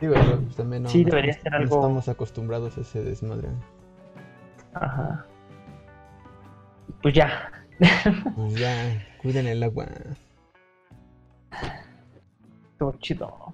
[0.00, 3.48] Sí, pero, pues, también no, Sí, debería ser no algo- estamos acostumbrados a ese desmadre.
[4.74, 5.24] Ajá.
[7.00, 7.50] Pues ya.
[8.36, 8.74] Pues ya,
[9.22, 9.86] cuiden el agua.
[12.72, 13.52] Estuvo chido.